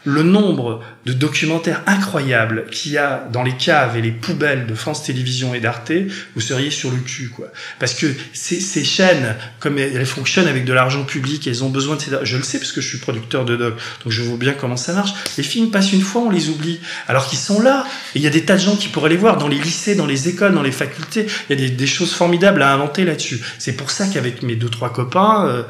[0.05, 4.75] le nombre de documentaires incroyables qu'il y a dans les caves et les poubelles de
[4.75, 5.93] France Télévisions et d'Arte,
[6.35, 7.49] vous seriez sur le cul, quoi.
[7.79, 12.01] Parce que ces, chaînes, comme elles fonctionnent avec de l'argent public, elles ont besoin de
[12.01, 12.11] ces...
[12.23, 14.77] Je le sais parce que je suis producteur de doc, donc je vois bien comment
[14.77, 15.13] ça marche.
[15.37, 16.81] Les films passent une fois, on les oublie.
[17.09, 17.87] Alors qu'ils sont là.
[18.15, 19.95] Et il y a des tas de gens qui pourraient les voir dans les lycées,
[19.95, 21.27] dans les écoles, dans les facultés.
[21.49, 23.41] Il y a des, des choses formidables à inventer là-dessus.
[23.59, 25.63] C'est pour ça qu'avec mes deux, trois copains, euh,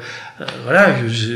[0.63, 0.95] voilà,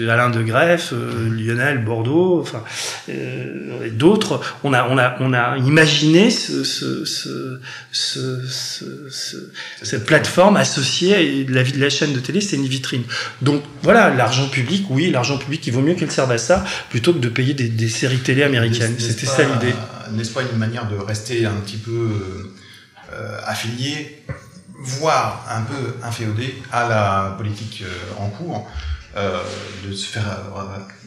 [0.10, 2.64] Alain de Greff, euh, Lionel, Bordeaux, enfin,
[3.08, 7.60] euh, d'autres, on a, on a, on a imaginé ce, ce, ce,
[7.92, 8.48] ce,
[9.10, 9.36] ce
[9.82, 13.04] cette plateforme associée à la vie de la chaîne de télé, c'est une vitrine.
[13.42, 17.14] Donc voilà, l'argent public, oui, l'argent public, il vaut mieux qu'elle serve à ça plutôt
[17.14, 18.96] que de payer des, des séries télé américaines.
[18.98, 19.74] C'était ça l'idée.
[20.12, 22.10] N'est-ce pas une manière de rester un petit peu
[23.14, 24.24] euh, affilié
[24.80, 28.68] voire un peu inféodé à la politique euh, en cours,
[29.18, 29.42] euh,
[29.88, 30.62] de se faire euh,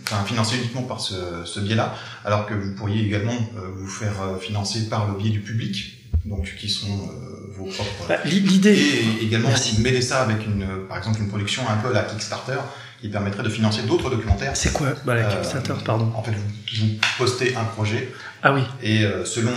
[0.04, 4.20] enfin, financer uniquement par ce, ce biais-là, alors que vous pourriez également euh, vous faire
[4.22, 8.08] euh, financer par le biais du public, donc qui sont euh, vos propres.
[8.08, 8.76] Bah, L'idée.
[9.20, 9.80] Et également Merci.
[9.80, 12.58] mêler ça avec une, par exemple, une production un peu à la Kickstarter
[13.00, 14.56] qui permettrait de financer d'autres documentaires.
[14.56, 14.88] C'est quoi?
[15.04, 18.12] Bah, la Kickstarter, euh, pardon En fait, vous, vous, postez un projet.
[18.42, 18.62] Ah oui.
[18.82, 19.52] Et euh, selon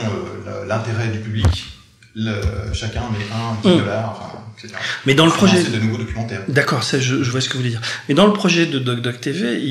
[0.68, 1.75] l'intérêt du public,
[2.16, 2.34] le,
[2.74, 4.74] chacun met un 10 dollars, enfin, etc.
[5.06, 6.44] Mais dans le projet de nouveaux documentaires.
[6.48, 7.82] D'accord, je, je, vois ce que vous voulez dire.
[8.08, 9.62] Mais dans le projet de Doc Doc TV,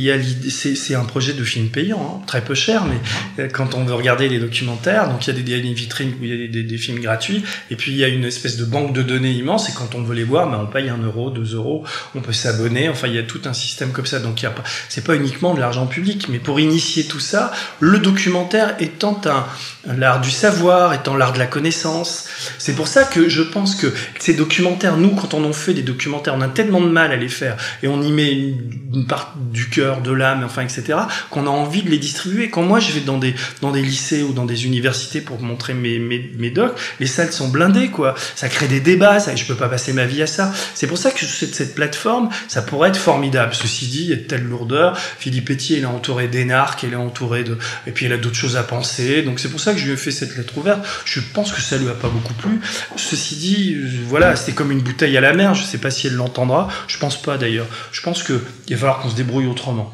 [0.51, 4.29] c'est un projet de film payant, hein, très peu cher, mais quand on veut regarder
[4.29, 6.37] les documentaires, donc il y a des, y a des vitrines où il y a
[6.37, 9.03] des, des, des, films gratuits, et puis il y a une espèce de banque de
[9.03, 11.85] données immense, et quand on veut les voir, ben, on paye un euro, deux euros,
[12.15, 12.91] on peut s'abonner.
[12.91, 14.19] Enfin, il y a tout un système comme ça.
[14.19, 14.45] Donc
[14.91, 19.47] c'est pas uniquement de l'argent public, mais pour initier tout ça, le documentaire étant un
[19.87, 22.27] l'art du savoir, étant l'art de la connaissance.
[22.59, 25.83] C'est pour ça que je pense que ces documentaires, nous, quand on en fait des
[25.83, 29.35] documentaires, on a tellement de mal à les faire et on y met une, part
[29.37, 30.99] du cœur, de l'âme, enfin, etc.,
[31.31, 32.49] qu'on a envie de les distribuer.
[32.49, 35.75] Quand moi, je vais dans des, dans des lycées ou dans des universités pour montrer
[35.75, 38.15] mes, mes, mes docs, les salles sont blindées, quoi.
[38.37, 40.53] Ça crée des débats, ça, je peux pas passer ma vie à ça.
[40.75, 43.55] C'est pour ça que cette, cette plateforme, ça pourrait être formidable.
[43.55, 44.97] Ceci dit, il y a de telle lourdeur.
[45.19, 48.37] Philippe Etier, il est entouré d'énarques, il est entouré de, et puis il a d'autres
[48.37, 49.23] choses à penser.
[49.23, 50.87] Donc c'est pour ça que je lui ai fait cette lettre ouverte.
[51.05, 52.61] Je pense que ça lui a pas beaucoup beaucoup plu.
[52.97, 55.55] Ceci dit, voilà, c'était comme une bouteille à la mer.
[55.55, 56.69] Je sais pas si elle l'entendra.
[56.89, 57.67] Je pense pas d'ailleurs.
[57.93, 59.93] Je pense que il va falloir qu'on se débrouille autrement.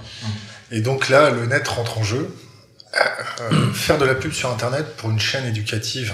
[0.70, 2.34] Et donc là, le net rentre en jeu.
[3.40, 6.12] Euh, faire de la pub sur Internet pour une chaîne éducative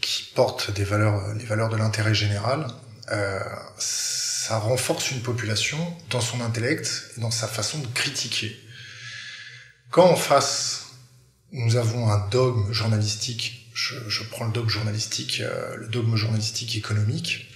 [0.00, 2.66] qui porte des valeurs, les valeurs de l'intérêt général,
[3.12, 3.38] euh,
[3.78, 5.78] ça renforce une population
[6.10, 8.58] dans son intellect et dans sa façon de critiquer.
[9.90, 10.86] Quand en face,
[11.52, 16.74] nous avons un dogme journalistique, je, je prends le dogme journalistique, euh, le dogme journalistique
[16.74, 17.48] économique,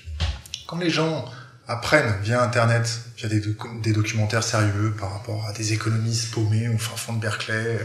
[0.69, 1.29] quand les gens
[1.67, 3.43] apprennent via Internet, via des,
[3.83, 7.81] des, documentaires sérieux par rapport à des économistes paumés au fin fond de Berkeley,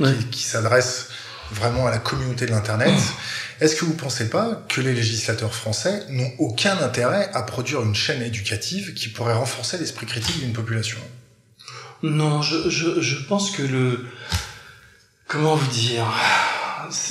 [0.00, 1.08] euh, qui, qui s'adressent
[1.52, 2.94] vraiment à la communauté de l'Internet,
[3.60, 7.82] est-ce que vous ne pensez pas que les législateurs français n'ont aucun intérêt à produire
[7.82, 10.98] une chaîne éducative qui pourrait renforcer l'esprit critique d'une population?
[12.02, 14.06] Non, je, je, je pense que le...
[15.28, 16.06] Comment vous dire?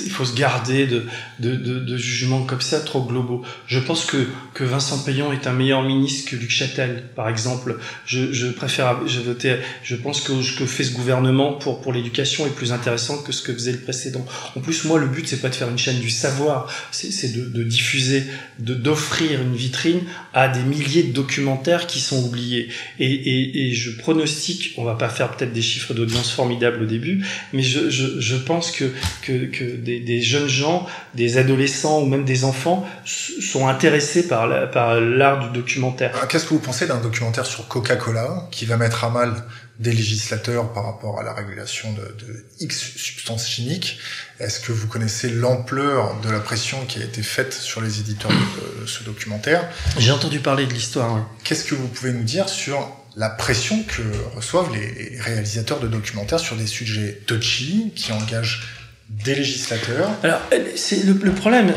[0.04, 1.04] Il faut se garder de,
[1.38, 3.42] de, jugements comme ça trop globaux.
[3.66, 7.78] Je pense que, que Vincent Payon est un meilleur ministre que Luc Châtel, par exemple.
[8.06, 11.92] Je, je préfère, je, votais, je pense que ce que fait ce gouvernement pour, pour
[11.92, 14.24] l'éducation est plus intéressant que ce que faisait le précédent.
[14.56, 17.44] En plus, moi, le but, c'est pas de faire une chaîne du savoir, c'est de,
[17.44, 18.24] de diffuser,
[18.58, 20.00] d'offrir une vitrine
[20.32, 22.68] à des milliers de documentaires qui sont oubliés.
[22.98, 27.24] Et, et, je pronostique, on va pas faire peut-être des chiffres d'audience formidables au début,
[27.52, 28.90] mais je, je, pense que,
[29.22, 34.70] que des, des, jeunes gens, des adolescents ou même des enfants sont intéressés par l'art
[34.70, 35.00] par
[35.40, 36.18] du documentaire.
[36.22, 39.34] Ah, qu'est-ce que vous pensez d'un documentaire sur Coca-Cola qui va mettre à mal
[39.78, 43.98] des législateurs par rapport à la régulation de, de X substances chimiques?
[44.40, 48.30] Est-ce que vous connaissez l'ampleur de la pression qui a été faite sur les éditeurs
[48.30, 49.68] de, ce documentaire?
[49.98, 51.14] J'ai entendu parler de l'histoire.
[51.14, 51.22] Ouais.
[51.44, 54.02] Qu'est-ce que vous pouvez nous dire sur la pression que
[54.34, 60.10] reçoivent les réalisateurs de documentaires sur des sujets touchy qui engagent des législateurs.
[60.22, 60.40] Alors,
[60.76, 61.72] c'est le, problème.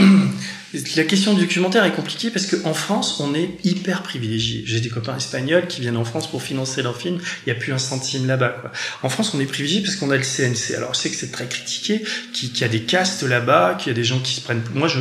[0.00, 0.04] Euh,
[0.96, 4.62] la question du documentaire est compliquée parce qu'en France, on est hyper privilégié.
[4.66, 7.18] J'ai des copains espagnols qui viennent en France pour financer leur film.
[7.46, 8.72] Il n'y a plus un centime là-bas.
[9.02, 10.74] En France, on est privilégié parce qu'on a le CNC.
[10.76, 13.90] Alors, je sais que c'est très critiqué, qu'il y a des castes là-bas, qu'il y
[13.90, 14.62] a des gens qui se prennent.
[14.74, 15.00] Moi, je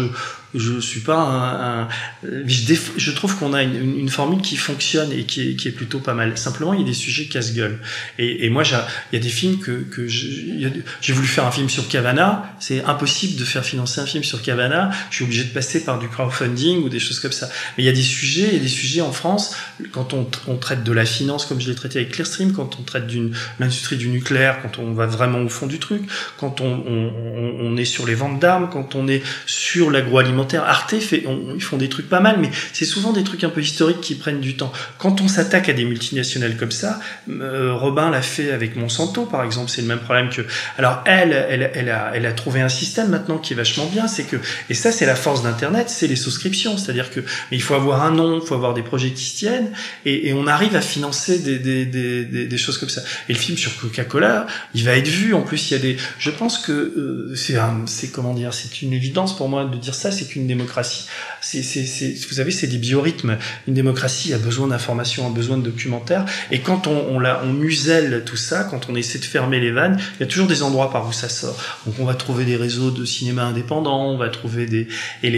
[0.53, 1.87] je suis pas un,
[2.23, 6.37] je, trouve qu'on a une, formule qui fonctionne et qui est, plutôt pas mal.
[6.37, 7.79] Simplement, il y a des sujets casse-gueule.
[8.17, 11.69] Et, et, moi, il y a des films que, que j'ai voulu faire un film
[11.69, 12.53] sur Cavana.
[12.59, 14.91] C'est impossible de faire financer un film sur Cavana.
[15.09, 17.47] Je suis obligé de passer par du crowdfunding ou des choses comme ça.
[17.77, 19.55] Mais il y a des sujets, il des sujets en France
[19.91, 23.07] quand on, traite de la finance, comme je l'ai traité avec Clearstream, quand on traite
[23.07, 26.03] d'une l'industrie du nucléaire, quand on va vraiment au fond du truc,
[26.37, 31.23] quand on, est sur les ventes d'armes, quand on est sur l'agroalimentaire Arte fait,
[31.55, 34.15] ils font des trucs pas mal, mais c'est souvent des trucs un peu historiques qui
[34.15, 34.71] prennent du temps.
[34.97, 39.43] Quand on s'attaque à des multinationales comme ça, euh, Robin l'a fait avec Monsanto, par
[39.43, 40.41] exemple, c'est le même problème que.
[40.77, 44.07] Alors elle, elle, elle a, elle a trouvé un système maintenant qui est vachement bien,
[44.07, 44.37] c'est que,
[44.69, 48.11] et ça c'est la force d'Internet, c'est les souscriptions, c'est-à-dire que il faut avoir un
[48.11, 49.71] nom, il faut avoir des projets qui se tiennent,
[50.05, 53.01] et, on arrive à financer des, choses comme ça.
[53.29, 55.33] Et le film sur Coca-Cola, il va être vu.
[55.33, 55.97] En plus, il y a des.
[56.19, 60.11] Je pense que euh, c'est, comment dire, c'est une évidence pour moi de dire ça,
[60.11, 61.05] c'est qu'une démocratie,
[61.41, 63.37] vous savez, c'est des biorhythmes.
[63.67, 66.25] Une démocratie a besoin d'informations, a besoin de documentaires.
[66.51, 70.21] Et quand on, on, muselle tout ça, quand on essaie de fermer les vannes, il
[70.21, 71.57] y a toujours des endroits par où ça sort.
[71.85, 74.87] Donc on va trouver des réseaux de cinéma indépendants, on va trouver des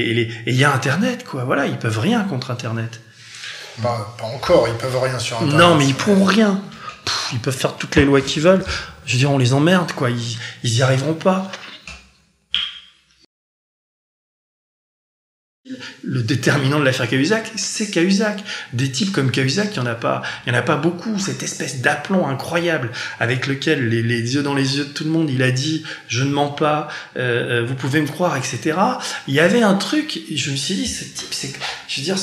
[0.04, 1.44] et il y a Internet quoi.
[1.44, 3.00] Voilà, ils peuvent rien contre Internet.
[3.80, 5.58] Bah, pas encore, ils peuvent rien sur Internet.
[5.58, 6.62] Non, mais ils pourront rien.
[7.06, 8.64] Pff, ils peuvent faire toutes les lois qu'ils veulent.
[9.06, 10.10] Je veux dire, on les emmerde, quoi.
[10.10, 11.52] Ils, ils y arriveront pas.
[16.04, 18.44] Le déterminant de l'affaire Cahuzac, c'est Cahuzac.
[18.74, 21.18] Des types comme Cahuzac, il y en a pas, il y en a pas beaucoup.
[21.20, 25.10] Cette espèce d'aplomb incroyable avec lequel les, les, yeux dans les yeux de tout le
[25.10, 28.78] monde, il a dit je ne mens pas, euh, vous pouvez me croire, etc.
[29.28, 31.54] Il y avait un truc, je me suis dit ce type, c'est,
[31.88, 32.18] je veux dire,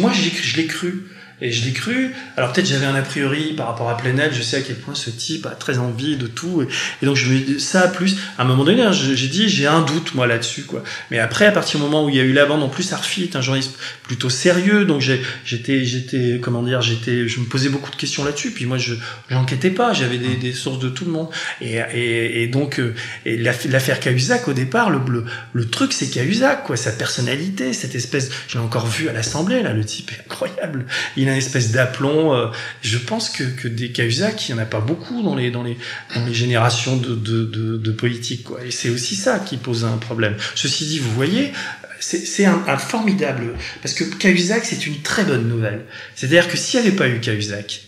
[0.00, 1.08] moi je l'ai cru.
[1.40, 2.14] Et je l'ai cru.
[2.36, 4.96] Alors peut-être j'avais un a priori par rapport à Plenel, je sais à quel point
[4.96, 6.62] ce type a très envie de tout.
[6.62, 8.16] Et, donc je me ça plus.
[8.38, 10.82] À un moment donné, hein, j'ai dit j'ai un doute moi là-dessus quoi.
[11.12, 12.92] Mais après, à partir du moment où il y a eu la bande, en plus
[12.92, 17.68] Arfi est un journaliste plutôt sérieux, donc j'étais j'étais comment dire, j'étais je me posais
[17.68, 18.50] beaucoup de questions là-dessus.
[18.50, 18.94] Puis moi je
[19.30, 21.28] j'enquêtais pas, j'avais des, des, sources de tout le monde.
[21.60, 22.80] Et, et, et donc
[23.24, 27.94] et l'affaire Cahuzac au départ, le, le, le truc c'est Cahuzac quoi, sa personnalité, cette
[27.94, 28.30] espèce.
[28.48, 30.86] J'ai encore vu à l'Assemblée là, le type est incroyable.
[31.32, 32.34] Une espèce d'aplomb.
[32.34, 32.48] Euh,
[32.82, 35.62] je pense que, que des Cahuzac, il n'y en a pas beaucoup dans les, dans
[35.62, 35.76] les,
[36.14, 38.44] dans les générations de, de, de, de politique.
[38.44, 38.64] Quoi.
[38.64, 40.36] Et c'est aussi ça qui pose un problème.
[40.54, 41.52] Ceci dit, vous voyez,
[42.00, 43.54] c'est un, un, formidable...
[43.82, 45.84] Parce que Cahuzac, c'est une très bonne nouvelle.
[46.14, 47.82] C'est-à-dire que s'il n'y avait pas eu Cahuzac,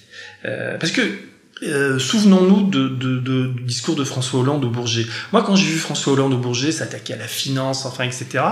[0.45, 1.03] euh, parce que
[1.63, 5.07] euh, souvenons-nous de, de, de, du discours de François Hollande au Bourget.
[5.33, 8.45] Moi, quand j'ai vu François Hollande au Bourget s'attaquer à la finance, enfin, etc.,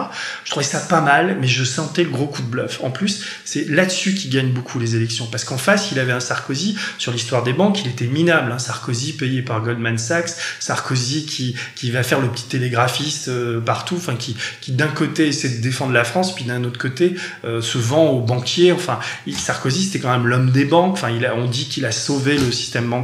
[0.45, 2.81] je trouvais ça pas mal, mais je sentais le gros coup de bluff.
[2.83, 6.21] En plus, c'est là-dessus qu'il gagne beaucoup les élections, parce qu'en face, il avait un
[6.21, 8.53] Sarkozy sur l'histoire des banques, il était minable.
[8.53, 8.59] Hein.
[8.59, 13.97] Sarkozy payé par Goldman Sachs, Sarkozy qui qui va faire le petit télégraphiste euh, partout,
[13.97, 17.63] enfin, qui qui d'un côté essaie de défendre la France, puis d'un autre côté euh,
[17.63, 18.73] se vend aux banquiers.
[18.73, 18.99] Enfin,
[19.35, 20.93] Sarkozy, c'était quand même l'homme des banques.
[20.93, 22.98] Enfin, il a, on dit qu'il a sauvé le système bancaire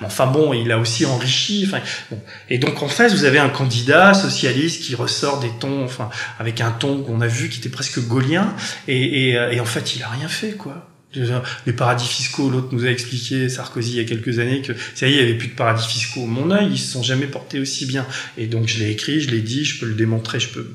[0.00, 1.64] Mais enfin bon, il a aussi enrichi.
[1.66, 2.20] Enfin, bon.
[2.48, 6.60] Et donc en fait, vous avez un candidat socialiste qui ressort des tons, enfin, avec
[6.60, 8.54] un ton qu'on a vu qui était presque gaulien.
[8.86, 10.88] Et, euh, en fait, il a rien fait, quoi
[11.66, 15.08] les paradis fiscaux, l'autre nous a expliqué, Sarkozy, il y a quelques années, que ça
[15.08, 16.26] y est, il n'y avait plus de paradis fiscaux.
[16.26, 18.06] Mon œil, ils se sont jamais portés aussi bien.
[18.36, 20.70] Et donc, je l'ai écrit, je l'ai dit, je peux le démontrer, je peux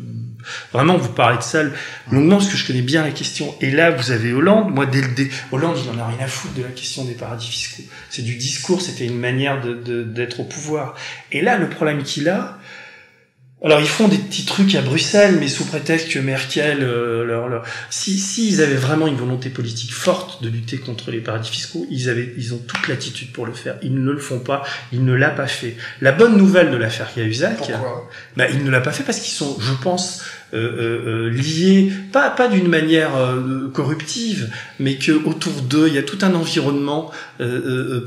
[0.71, 1.63] vraiment vous parler de ça
[2.11, 3.55] longuement, parce que je connais bien la question.
[3.61, 4.73] Et là, vous avez Hollande.
[4.73, 5.29] Moi, dès le dé...
[5.51, 7.83] Hollande, il en a rien à foutre de la question des paradis fiscaux.
[8.09, 10.95] C'est du discours, c'était une manière d'être au pouvoir.
[11.31, 12.57] Et là, le problème qu'il a,
[13.63, 17.47] alors ils font des petits trucs à Bruxelles, mais sous prétexte que Merkel, euh, leur,
[17.47, 17.63] leur...
[17.89, 22.09] si s'ils avaient vraiment une volonté politique forte de lutter contre les paradis fiscaux, ils
[22.09, 23.77] avaient, ils ont toute l'attitude pour le faire.
[23.81, 25.77] Ils ne le font pas, il ne l'a pas fait.
[26.01, 27.71] La bonne nouvelle de l'affaire Cahuzac,
[28.35, 30.23] bah, il ne l'a pas fait parce qu'ils sont, je pense,
[30.53, 35.95] euh, euh, euh liés, pas pas d'une manière euh, corruptive, mais que autour d'eux il
[35.95, 37.11] y a tout un environnement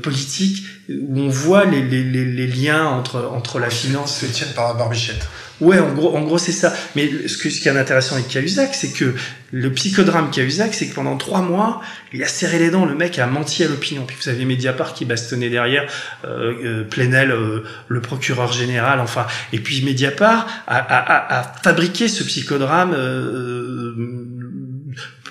[0.01, 4.19] politique où on voit les, les, les, les liens entre entre la finance.
[4.19, 5.27] Se tiennent par la barbichette.
[5.59, 6.73] Ouais, en gros, en gros, c'est ça.
[6.95, 9.15] Mais ce, que, ce qui est intéressant avec Cahuzac, c'est que
[9.51, 11.81] le psychodrame Cahuzac, c'est que pendant trois mois,
[12.13, 12.85] il a serré les dents.
[12.85, 14.05] Le mec a menti à l'opinion.
[14.05, 15.89] Puis vous avez Mediapart qui bastonnait derrière
[16.25, 18.99] euh, euh Plenel, euh, le procureur général.
[18.99, 22.93] Enfin, et puis Mediapart a, a, a, a fabriqué ce psychodrame.
[22.93, 24.26] Euh,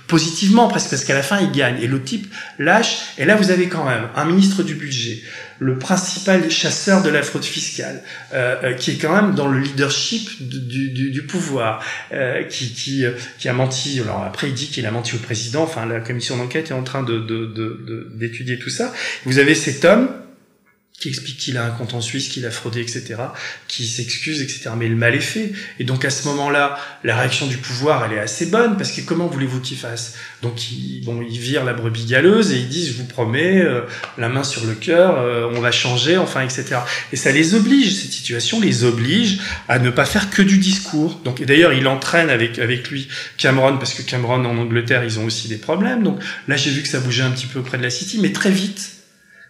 [0.07, 1.81] positivement presque parce qu'à la fin il gagne.
[1.81, 2.99] Et le type lâche.
[3.19, 5.23] Et là vous avez quand même un ministre du budget
[5.59, 8.03] le principal chasseur de la fraude fiscale
[8.35, 12.75] euh, euh qui est quand même dans le leadership du, du, du pouvoir euh, qui,
[12.75, 13.05] qui,
[13.39, 14.01] qui a menti.
[14.01, 15.63] Alors après il dit qu'il a menti au président.
[15.63, 17.19] Enfin la commission d'enquête est en train de
[18.15, 18.93] d'étudier de, de, tout ça.
[19.25, 20.09] Vous avez cet homme
[21.07, 23.15] qui explique qu'il a un compte en Suisse, qu'il a fraudé, etc.,
[23.69, 24.71] qui s'excuse, etc.
[24.77, 25.53] Mais le mal est fait.
[25.79, 29.03] Et donc à ce moment-là, la réaction du pouvoir, elle est assez bonne, parce que
[29.03, 30.15] comment voulez-vous qu'il fasse?
[30.43, 33.83] Donc ils, bon, ils virent la brebis galeuse et ils disent, je vous promets, euh,
[34.19, 36.79] la main sur le cœur, euh, on va changer, enfin, etc.
[37.13, 39.39] Et ça les oblige, cette situation les oblige
[39.69, 41.21] à ne pas faire que du discours.
[41.25, 45.25] Donc d'ailleurs, il entraîne avec avec lui Cameron, parce que Cameron en Angleterre, ils ont
[45.25, 46.03] aussi des problèmes.
[46.03, 48.33] Donc là, j'ai vu que ça bougeait un petit peu près de la City, mais
[48.33, 48.96] très vite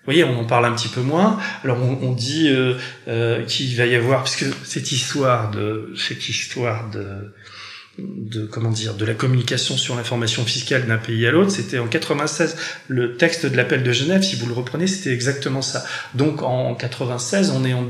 [0.06, 1.36] vous voyez, on en parle un petit peu moins.
[1.64, 2.74] Alors on, dit euh,
[3.08, 7.32] euh, qu'il va y avoir, parce que cette histoire de cette histoire de
[7.98, 11.86] de comment dire de la communication sur l'information fiscale d'un pays à l'autre c'était en
[11.86, 12.56] 96
[12.88, 15.84] le texte de l'appel de Genève si vous le reprenez c'était exactement ça.
[16.14, 17.88] Donc en 96 on est en,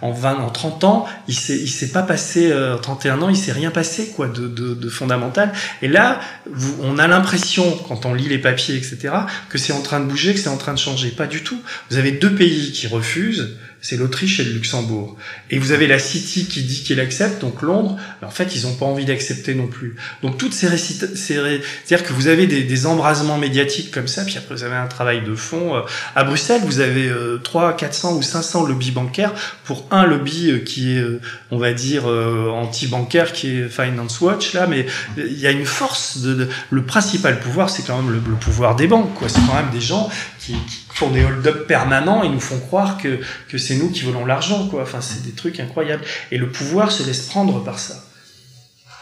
[0.00, 3.36] en 20 en 30 ans il s'est il s'est pas passé euh, 31 ans il
[3.36, 5.52] s'est rien passé quoi de, de, de fondamental.
[5.82, 9.14] Et là vous, on a l'impression quand on lit les papiers etc
[9.48, 11.10] que c'est en train de bouger que c'est en train de changer.
[11.10, 11.60] Pas du tout.
[11.90, 15.16] Vous avez deux pays qui refusent c'est l'Autriche et le Luxembourg.
[15.50, 18.74] Et vous avez la City qui dit qu'elle accepte, donc Londres, en fait, ils n'ont
[18.74, 19.96] pas envie d'accepter non plus.
[20.22, 24.54] Donc toutes ces c'est-à-dire que vous avez des, des, embrasements médiatiques comme ça, puis après
[24.54, 25.76] vous avez un travail de fond.
[25.76, 25.80] Euh,
[26.14, 29.32] à Bruxelles, vous avez euh, 3, 400 ou 500 lobbies bancaires
[29.64, 34.52] pour un lobby euh, qui est, euh, on va dire, anti-bancaire, qui est Finance Watch,
[34.54, 34.86] là, mais
[35.16, 38.76] il y a une force de, le principal pouvoir, c'est quand même le, le, pouvoir
[38.76, 39.28] des banques, quoi.
[39.28, 42.98] C'est quand même des gens qui, qui font des hold-up permanents et nous font croire
[42.98, 44.82] que, que c'est nous qui volons l'argent, quoi.
[44.82, 46.02] Enfin, c'est des trucs incroyables.
[46.32, 48.04] Et le pouvoir se laisse prendre par ça.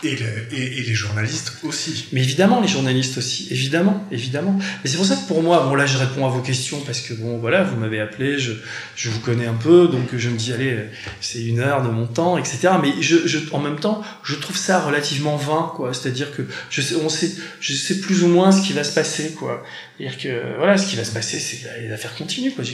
[0.02, 2.09] Et, le, et, et, les journalistes aussi.
[2.12, 4.59] Mais évidemment, les journalistes aussi, évidemment, évidemment.
[4.59, 7.00] Mais c'est pour ça que pour moi, bon là, je réponds à vos questions parce
[7.00, 8.52] que bon, voilà, vous m'avez appelé, je,
[8.94, 10.76] je vous connais un peu, donc je me dis allez,
[11.22, 12.68] c'est une heure de mon temps, etc.
[12.82, 15.94] Mais je, je, en même temps, je trouve ça relativement vain, quoi.
[15.94, 18.92] C'est-à-dire que je sais, on sait, je sais plus ou moins ce qui va se
[18.92, 19.64] passer, quoi.
[19.98, 22.64] C'est-à-dire que voilà, ce qui va se passer, c'est que les affaires continuent, quoi.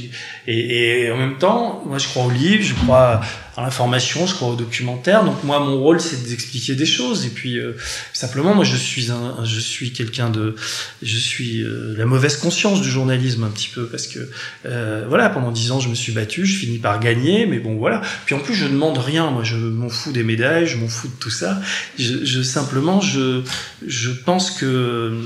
[0.49, 3.21] Et, et en même temps, moi, je crois au livre, je crois
[3.57, 5.25] à l'information, je crois au documentaire.
[5.25, 7.25] Donc moi, mon rôle, c'est d'expliquer des choses.
[7.27, 7.77] Et puis euh,
[8.13, 10.57] simplement, moi, je suis un, je suis quelqu'un de,
[11.03, 14.29] je suis euh, la mauvaise conscience du journalisme un petit peu parce que
[14.67, 17.77] euh, voilà, pendant dix ans, je me suis battu, je finis par gagner, mais bon
[17.77, 18.03] voilà.
[18.27, 19.31] Puis en plus, je demande rien.
[19.31, 21.61] Moi, je m'en fous des médailles, je m'en fous de tout ça.
[21.99, 23.43] Je, je simplement, je,
[23.87, 25.21] je pense que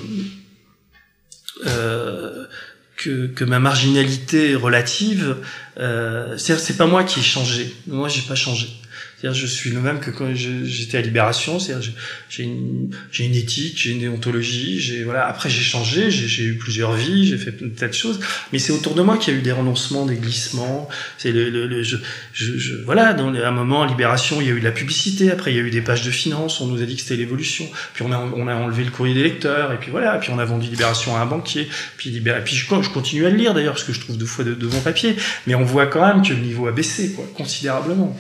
[2.96, 5.36] que, que ma marginalité relative,
[5.78, 7.74] euh, c'est pas moi qui ai changé.
[7.86, 8.68] Moi, j'ai pas changé.
[9.18, 11.58] C'est-à-dire, je suis le même que quand j'étais à Libération.
[11.58, 11.90] C'est-à-dire,
[12.28, 14.78] j'ai une, une éthique, j'ai une déontologie.
[14.78, 15.26] J'ai voilà.
[15.26, 18.20] Après, j'ai changé, j'ai eu plusieurs vies, j'ai fait tas de choses.
[18.52, 20.88] Mais c'est autour de moi qu'il y a eu des renoncements, des glissements.
[21.16, 21.96] C'est le, le, je,
[22.34, 23.14] je, voilà.
[23.14, 25.30] Dans un moment, à Libération, il y a eu de la publicité.
[25.30, 26.60] Après, il y a eu des pages de finances.
[26.60, 27.66] On nous a dit que c'était l'évolution.
[27.94, 29.72] Puis on a, on a enlevé le courrier des lecteurs.
[29.72, 30.18] Et puis voilà.
[30.18, 31.68] Puis on a vendu Libération à un banquier.
[31.96, 34.44] Puis, Libération, puis je, continue à le lire d'ailleurs parce que je trouve deux fois
[34.44, 35.16] de, de bons papiers.
[35.46, 38.14] Mais on voit quand même que le niveau a baissé, quoi, considérablement.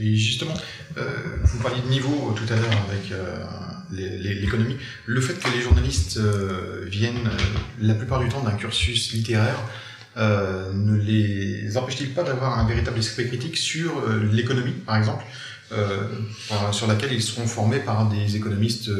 [0.00, 0.54] Et justement,
[0.98, 1.02] euh,
[1.44, 3.44] vous parliez de niveau tout à l'heure avec euh,
[3.90, 4.76] l'économie.
[5.06, 7.30] Le fait que les journalistes euh, viennent
[7.80, 9.58] la plupart du temps d'un cursus littéraire
[10.16, 15.24] ne les empêche-t-il pas d'avoir un véritable esprit critique sur l'économie, par exemple,
[16.72, 18.90] sur laquelle ils seront formés par des économistes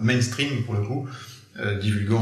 [0.00, 1.06] mainstream pour le coup,
[1.58, 2.20] euh, divulguant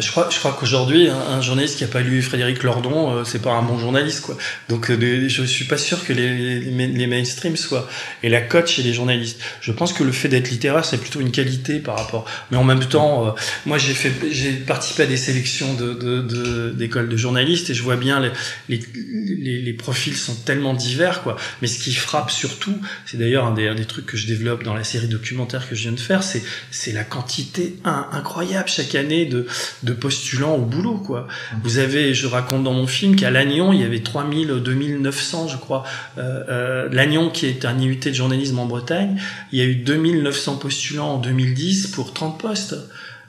[0.00, 3.40] Je crois, je crois qu'aujourd'hui, un, journaliste qui a pas lu Frédéric Lordon, euh, c'est
[3.40, 4.36] pas un bon journaliste, quoi.
[4.68, 7.88] Donc, euh, je suis pas sûr que les, les, les mainstream soient
[8.24, 9.40] et la cote chez les journalistes.
[9.60, 12.24] Je pense que le fait d'être littéraire, c'est plutôt une qualité par rapport.
[12.50, 13.30] Mais en même temps, euh,
[13.66, 17.84] moi, j'ai fait, j'ai participé à des sélections de, de, d'écoles de, journalistes et je
[17.84, 18.30] vois bien les,
[18.68, 21.36] les, les, profils sont tellement divers, quoi.
[21.60, 22.76] Mais ce qui frappe surtout,
[23.06, 25.76] c'est d'ailleurs un des, un des trucs que je développe dans la série documentaire que
[25.76, 30.96] je viens de faire, c'est, c'est la quantité incroyable chaque année de, postulants au boulot,
[30.96, 31.28] quoi.
[31.62, 35.56] Vous avez, je raconte dans mon film qu'à Lannion, il y avait 3000, 2900, je
[35.56, 35.84] crois.
[36.18, 39.20] Euh, euh, Lannion, qui est un IUT de journalisme en Bretagne,
[39.52, 42.76] il y a eu 2900 postulants en 2010 pour 30 postes.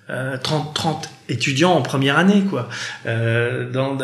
[0.08, 0.38] 30, euh,
[0.74, 2.70] 30 étudiants en première année, quoi.
[3.06, 3.98] Euh, dans,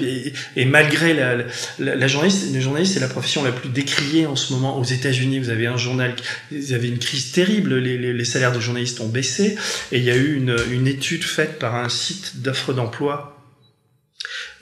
[0.00, 1.36] et, et, malgré la,
[1.78, 4.84] la, la journaliste, le journaliste c'est la profession la plus décriée en ce moment aux
[4.84, 5.38] États-Unis.
[5.38, 6.14] Vous avez un journal,
[6.50, 7.76] vous avez une crise terrible.
[7.78, 9.56] Les, les, les, salaires de journalistes ont baissé,
[9.92, 13.41] et il y a eu une, une étude faite par un site d'offres d'emploi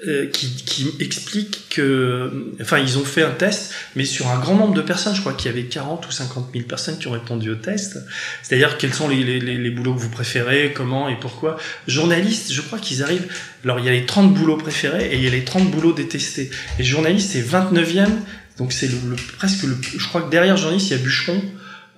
[0.08, 4.54] euh, qui, qui, explique que, enfin, ils ont fait un test, mais sur un grand
[4.54, 7.12] nombre de personnes, je crois qu'il y avait 40 ou 50 000 personnes qui ont
[7.12, 7.98] répondu au test.
[8.42, 11.58] C'est-à-dire quels sont les, les, les, boulots que vous préférez, comment et pourquoi?
[11.86, 13.26] Journaliste, je crois qu'ils arrivent.
[13.62, 15.92] Alors il y a les 30 boulots préférés et il y a les 30 boulots
[15.92, 16.50] détestés.
[16.78, 18.08] Et journaliste, c'est 29e,
[18.56, 19.76] donc c'est le, le, presque le.
[19.82, 21.42] Je crois que derrière journaliste, il y a bûcheron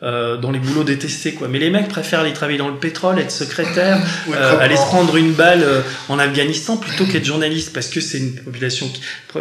[0.03, 1.47] euh, dans les boulots détestés quoi.
[1.47, 3.99] Mais les mecs préfèrent aller travailler dans le pétrole, être secrétaire,
[4.35, 8.19] euh, aller se prendre une balle euh, en Afghanistan plutôt qu'être journaliste parce que c'est
[8.19, 9.01] une population qui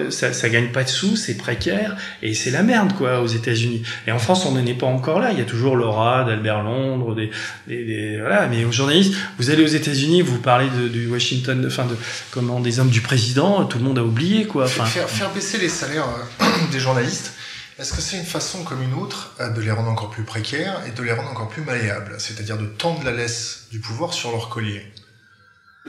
[0.10, 3.82] ça, ça gagne pas de sous, c'est précaire et c'est la merde quoi aux États-Unis.
[4.06, 5.32] Et en France on n'en est pas encore là.
[5.32, 7.32] Il y a toujours Laura, d'Albert Londres, des,
[7.68, 8.48] des, des, voilà.
[8.48, 11.96] Mais aux journalistes, vous allez aux États-Unis, vous parlez de, du Washington, enfin de
[12.30, 14.66] comment des hommes du président, tout le monde a oublié quoi.
[14.66, 16.06] Enfin, faire, faire baisser les salaires
[16.72, 17.34] des journalistes
[17.82, 20.82] est-ce que c'est une façon comme une autre euh, de les rendre encore plus précaires
[20.88, 24.32] et de les rendre encore plus malléables, c'est-à-dire de tendre la laisse du pouvoir sur
[24.32, 24.86] leur collier?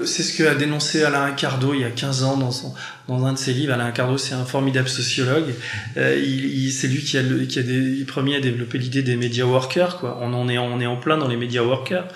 [0.07, 3.39] C'est ce que a dénoncé Alain Ricardo il y a 15 ans dans, un de
[3.39, 3.75] ses livres.
[3.75, 5.53] Alain Ricardo, c'est un formidable sociologue.
[5.99, 10.03] Euh, c'est lui qui a, le, des, premier à développer l'idée des media workers.
[10.03, 12.09] On est, on est en plein dans les media workers,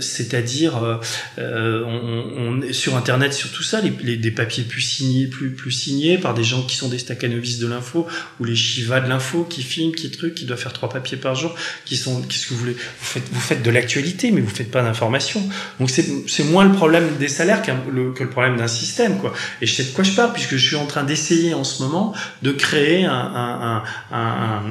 [0.00, 1.00] c'est-à-dire
[1.38, 5.52] euh, on, on, sur Internet, sur tout ça, les, les, des papiers plus signés, plus,
[5.52, 8.06] plus signés par des gens qui sont des staccanovistes de l'info
[8.38, 11.34] ou les chivas de l'info qui filment, qui truc, qui doivent faire trois papiers par
[11.34, 11.54] jour,
[11.84, 12.72] qui sont, qu'est-ce que vous voulez?
[12.72, 15.42] Vous faites, vous faites de l'actualité, mais vous faites pas d'information.
[15.78, 19.32] Donc c'est, moins le problème des salaires que le problème d'un système, quoi.
[19.60, 21.82] Et je sais de quoi je parle puisque je suis en train d'essayer en ce
[21.82, 24.62] moment de créer un, un, un,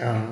[0.00, 0.22] un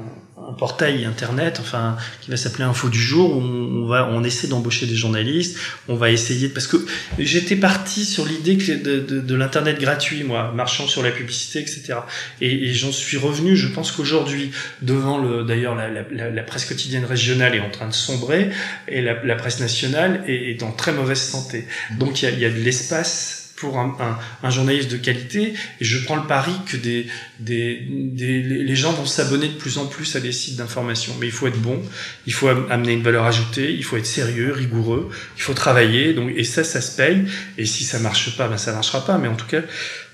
[0.50, 4.48] un portail internet, enfin, qui va s'appeler Info du jour, où on va, on essaie
[4.48, 6.76] d'embaucher des journalistes, on va essayer, parce que
[7.18, 11.94] j'étais parti sur l'idée de, de, l'internet gratuit, moi, marchant sur la publicité, etc.
[12.40, 14.50] Et, j'en suis revenu, je pense qu'aujourd'hui,
[14.82, 18.50] devant le, d'ailleurs, la, la, presse quotidienne régionale est en train de sombrer,
[18.88, 21.66] et la, presse nationale est, est, en très mauvaise santé.
[21.98, 25.54] Donc il y a de l'espace pour un, un, un, journaliste de qualité.
[25.80, 27.06] Et je prends le pari que des,
[27.38, 31.14] des, des les gens vont s'abonner de plus en plus à des sites d'information.
[31.20, 31.80] Mais il faut être bon
[32.26, 36.14] il faut amener une valeur ajoutée il faut être sérieux rigoureux il faut travailler.
[36.14, 37.26] Donc et ça ça se paye.
[37.58, 39.18] Et si ça marche pas ben ça marchera pas.
[39.18, 39.60] Mais en tout cas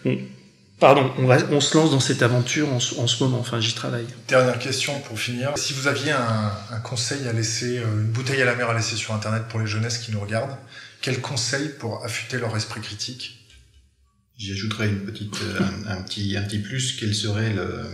[0.04, 0.18] on,
[0.78, 3.74] Pardon, on, va, on se lance dans cette aventure en, en ce moment, enfin j'y
[3.74, 4.04] travaille.
[4.28, 5.52] Dernière question pour finir.
[5.56, 8.74] Si vous aviez un, un, conseil à laisser, euh, une bouteille à la mer à
[8.74, 10.54] laisser sur Internet pour les jeunesses qui nous regardent,
[11.00, 13.35] quel conseil pour affûter leur esprit critique?
[14.38, 16.96] J'y ajouterais une petite, euh, un, un, petit, un petit plus.
[16.98, 17.84] Quel serait le,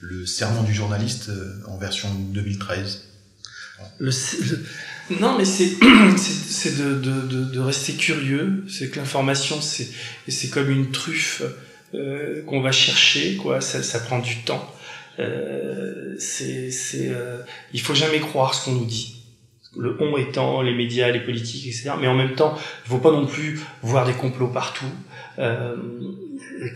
[0.00, 3.08] le serment du journaliste euh, en version 2013
[3.98, 4.64] le, le,
[5.20, 5.72] Non, mais c'est
[6.16, 8.64] c'est de, de, de, rester curieux.
[8.68, 9.88] C'est que l'information, c'est
[10.28, 11.42] c'est comme une truffe
[11.94, 13.36] euh, qu'on va chercher.
[13.36, 13.60] quoi.
[13.60, 14.72] Ça, ça prend du temps.
[15.18, 17.38] Euh, c'est c'est euh,
[17.72, 19.14] il faut jamais croire ce qu'on nous dit
[19.76, 21.92] le on étant les médias, les politiques, etc.
[22.00, 24.90] Mais en même temps, il ne faut pas non plus voir des complots partout.
[25.38, 25.74] Euh,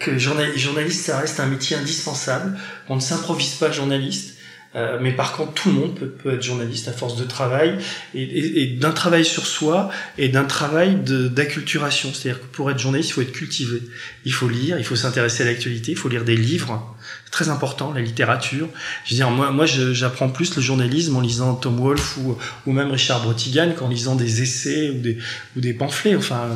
[0.01, 2.59] que journaliste, ça reste un métier indispensable.
[2.89, 4.35] On ne s'improvise pas journaliste.
[4.77, 7.79] Euh, mais par contre, tout le monde peut, être journaliste à force de travail
[8.15, 12.13] et d'un travail sur soi et d'un travail d'acculturation.
[12.13, 13.81] C'est-à-dire que pour être journaliste, il faut être cultivé.
[14.27, 16.95] Il faut lire, il faut s'intéresser à l'actualité, il faut lire des livres
[17.31, 18.69] très important, la littérature.
[19.05, 22.73] Je veux dire, moi, moi j'apprends plus le journalisme en lisant Tom Wolfe ou, ou
[22.73, 25.19] même Richard Brotigan qu'en lisant des essais ou des,
[25.57, 26.17] ou des pamphlets.
[26.17, 26.49] Enfin,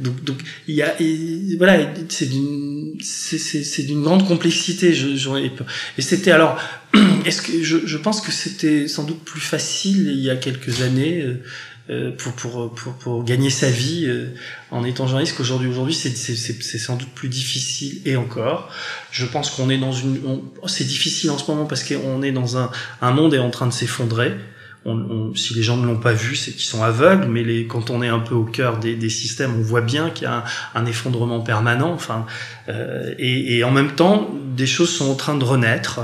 [0.00, 0.94] donc, donc il y a,
[1.56, 4.94] voilà, c'est d'une, c'est d'une grande complexité.
[4.94, 5.08] Je,
[5.98, 6.58] et c'était alors,
[7.24, 10.82] est-ce que je, je pense que c'était sans doute plus facile il y a quelques
[10.82, 11.24] années.
[11.90, 14.26] Euh, pour, pour, pour, pour, gagner sa vie euh,
[14.70, 18.68] en étant journaliste qu'aujourd'hui aujourd'hui c'est sans doute plus difficile et encore
[19.10, 20.20] je pense qu'on est dans une
[20.66, 22.70] c'est difficile en ce moment parce qu'on est dans un,
[23.00, 24.34] un monde est en train de s'effondrer
[24.84, 27.90] on, si les gens ne l'ont pas vu, c'est qu'ils sont aveugles, mais les, quand
[27.90, 30.44] on est un peu au cœur des, des systèmes, on voit bien qu'il y a
[30.74, 31.92] un, un, effondrement permanent.
[31.92, 32.26] Enfin,
[32.68, 36.00] euh, et, et, en même temps, des choses sont en train de renaître,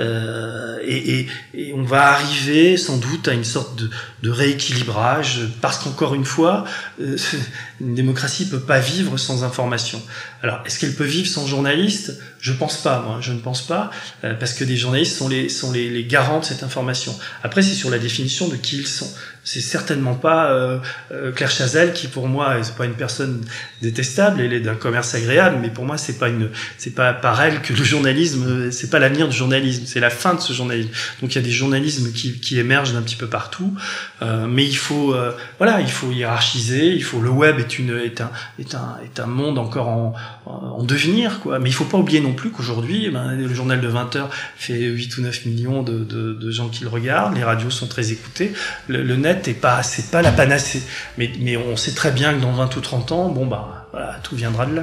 [0.00, 3.90] euh, et, et, on va arriver sans doute à une sorte de,
[4.22, 6.64] de rééquilibrage, parce qu'encore une fois,
[7.00, 7.16] euh,
[7.80, 10.00] une démocratie peut pas vivre sans information.
[10.42, 12.18] Alors, est-ce qu'elle peut vivre sans journalistes?
[12.40, 13.90] Je pense pas, moi, je ne pense pas,
[14.24, 17.16] euh, parce que des journalistes sont les sont les, les garants de cette information.
[17.42, 19.12] Après, c'est sur la définition de qui ils sont
[19.48, 20.78] c'est certainement pas euh,
[21.10, 23.40] euh, Claire Chazal qui pour moi c'est pas une personne
[23.80, 27.40] détestable elle est d'un commerce agréable mais pour moi c'est pas une c'est pas par
[27.40, 30.90] elle que le journalisme c'est pas l'avenir du journalisme c'est la fin de ce journalisme.
[31.22, 33.72] Donc il y a des journalismes qui, qui émergent d'un petit peu partout
[34.20, 37.96] euh, mais il faut euh, voilà il faut hiérarchiser il faut le web est une
[37.98, 41.58] est un est un est un monde encore en, en devenir quoi.
[41.58, 44.78] Mais il faut pas oublier non plus qu'aujourd'hui ben, le journal de 20 heures fait
[44.78, 48.12] 8 ou 9 millions de, de, de gens qui le regardent les radios sont très
[48.12, 48.52] écoutées
[48.88, 50.82] le net pas, c'est pas la panacée.
[51.16, 54.16] Mais, mais on sait très bien que dans 20 ou 30 ans, bon bah, voilà,
[54.22, 54.82] tout viendra de là.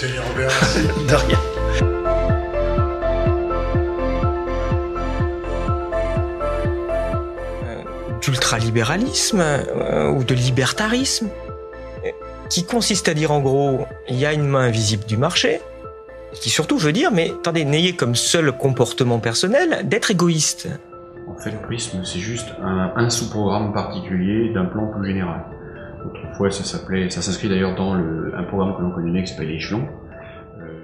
[0.00, 0.50] Denis Robert,
[1.08, 1.38] de rien.
[7.64, 7.82] Euh,
[8.20, 11.28] d'ultralibéralisme euh, ou de libertarisme,
[12.04, 12.10] euh,
[12.50, 15.60] qui consiste à dire en gros, il y a une main invisible du marché,
[16.40, 20.68] qui surtout veut dire, mais attendez, n'ayez comme seul comportement personnel d'être égoïste.
[21.28, 25.44] En fait, le prisme, c'est juste un, sous-programme particulier d'un plan plus général.
[26.04, 29.48] Autrefois, ça s'appelait, ça s'inscrit d'ailleurs dans le, un programme que l'on connaît qui s'appelle
[29.48, 29.88] l'échelon.
[30.60, 30.82] Euh,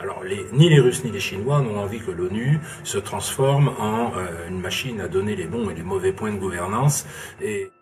[0.00, 4.12] alors, les, ni les Russes ni les Chinois n'ont envie que l'ONU se transforme en
[4.16, 7.06] euh, une machine à donner les bons et les mauvais points de gouvernance.
[7.40, 7.72] Et